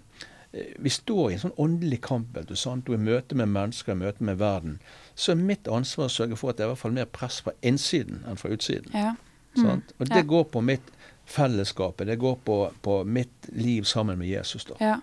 vi 0.80 0.90
står 0.90 1.32
i 1.32 1.34
en 1.34 1.40
sånn 1.40 1.58
åndelig 1.58 2.02
kamp, 2.02 2.28
vet 2.36 2.48
du, 2.48 2.56
sant? 2.56 2.88
og 2.90 2.96
i 2.96 2.98
møte 3.02 3.36
med 3.36 3.48
mennesker, 3.50 3.92
i 3.96 3.96
møte 4.04 4.22
med 4.24 4.38
verden, 4.38 4.80
så 5.16 5.32
er 5.32 5.40
mitt 5.40 5.68
ansvar 5.72 6.10
å 6.10 6.12
sørge 6.12 6.36
for 6.40 6.52
at 6.52 6.58
det 6.58 6.66
er 6.66 6.70
i 6.70 6.74
hvert 6.74 6.82
fall 6.84 6.96
mer 6.98 7.06
press 7.06 7.40
fra 7.46 7.54
innsiden 7.64 8.24
enn 8.28 8.38
fra 8.40 8.50
utsiden. 8.52 8.92
Ja. 8.94 9.16
Mm. 9.56 9.82
Og 10.00 10.08
det 10.10 10.16
Ja. 10.18 10.22
går 10.28 10.44
på 10.52 10.62
mitt 10.62 10.92
fellesskapet, 11.26 12.08
det 12.08 12.16
går 12.20 12.36
på, 12.46 12.72
på 12.82 13.04
mitt 13.04 13.50
liv 13.54 13.84
sammen 13.84 14.18
med 14.20 14.28
Jesus. 14.28 14.66
da. 14.66 14.76
Ja. 14.80 14.96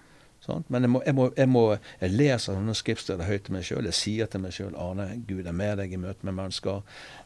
Sånn? 0.42 0.64
Men 0.69 0.83
jeg, 0.83 0.90
må, 0.90 1.00
jeg, 1.07 1.14
må, 1.14 1.25
jeg, 1.38 1.49
må, 1.49 1.61
jeg 2.00 2.11
leser 2.19 2.57
sånne 2.57 2.75
skriftsteder 2.75 3.28
høyt 3.28 3.45
til 3.47 3.54
meg 3.54 3.62
sjøl. 3.66 3.87
Jeg 3.87 3.95
sier 3.95 4.26
til 4.31 4.42
meg 4.42 4.50
sjøl 4.57 4.75
Arne, 4.75 5.04
Gud 5.28 5.47
er 5.47 5.54
med 5.54 5.78
deg 5.78 5.92
i 5.95 6.00
møte 6.02 6.26
med 6.26 6.35
mennesker. 6.35 6.81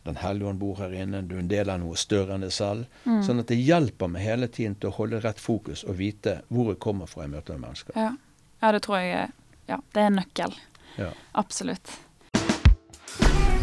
Den 0.04 0.18
hellige 0.20 0.50
ånd 0.50 0.60
bor 0.60 0.76
her 0.82 0.92
inne. 0.92 1.22
Du 1.24 1.32
er 1.38 1.40
en 1.40 1.48
del 1.48 1.72
av 1.72 1.80
noe 1.80 1.96
større 1.96 2.36
enn 2.36 2.44
deg 2.44 2.52
selv. 2.52 2.84
Mm. 3.06 3.22
Sånn 3.24 3.40
at 3.40 3.48
det 3.48 3.56
hjelper 3.56 4.12
meg 4.12 4.20
hele 4.26 4.50
tiden 4.52 4.76
til 4.76 4.92
å 4.92 4.96
holde 4.98 5.22
rett 5.24 5.40
fokus 5.40 5.86
og 5.88 5.96
vite 5.96 6.42
hvor 6.52 6.74
jeg 6.74 6.80
kommer 6.84 7.08
fra 7.08 7.24
i 7.24 7.32
møte 7.32 7.56
med 7.56 7.64
mennesker. 7.70 7.96
Ja. 7.96 8.10
ja, 8.60 8.72
det 8.76 8.82
tror 8.84 9.00
jeg 9.00 9.32
Ja, 9.66 9.80
det 9.96 10.02
er 10.02 10.10
en 10.12 10.20
nøkkel. 10.20 10.52
Ja. 11.00 11.08
Absolutt. 11.34 11.96
Yeah. 13.20 13.55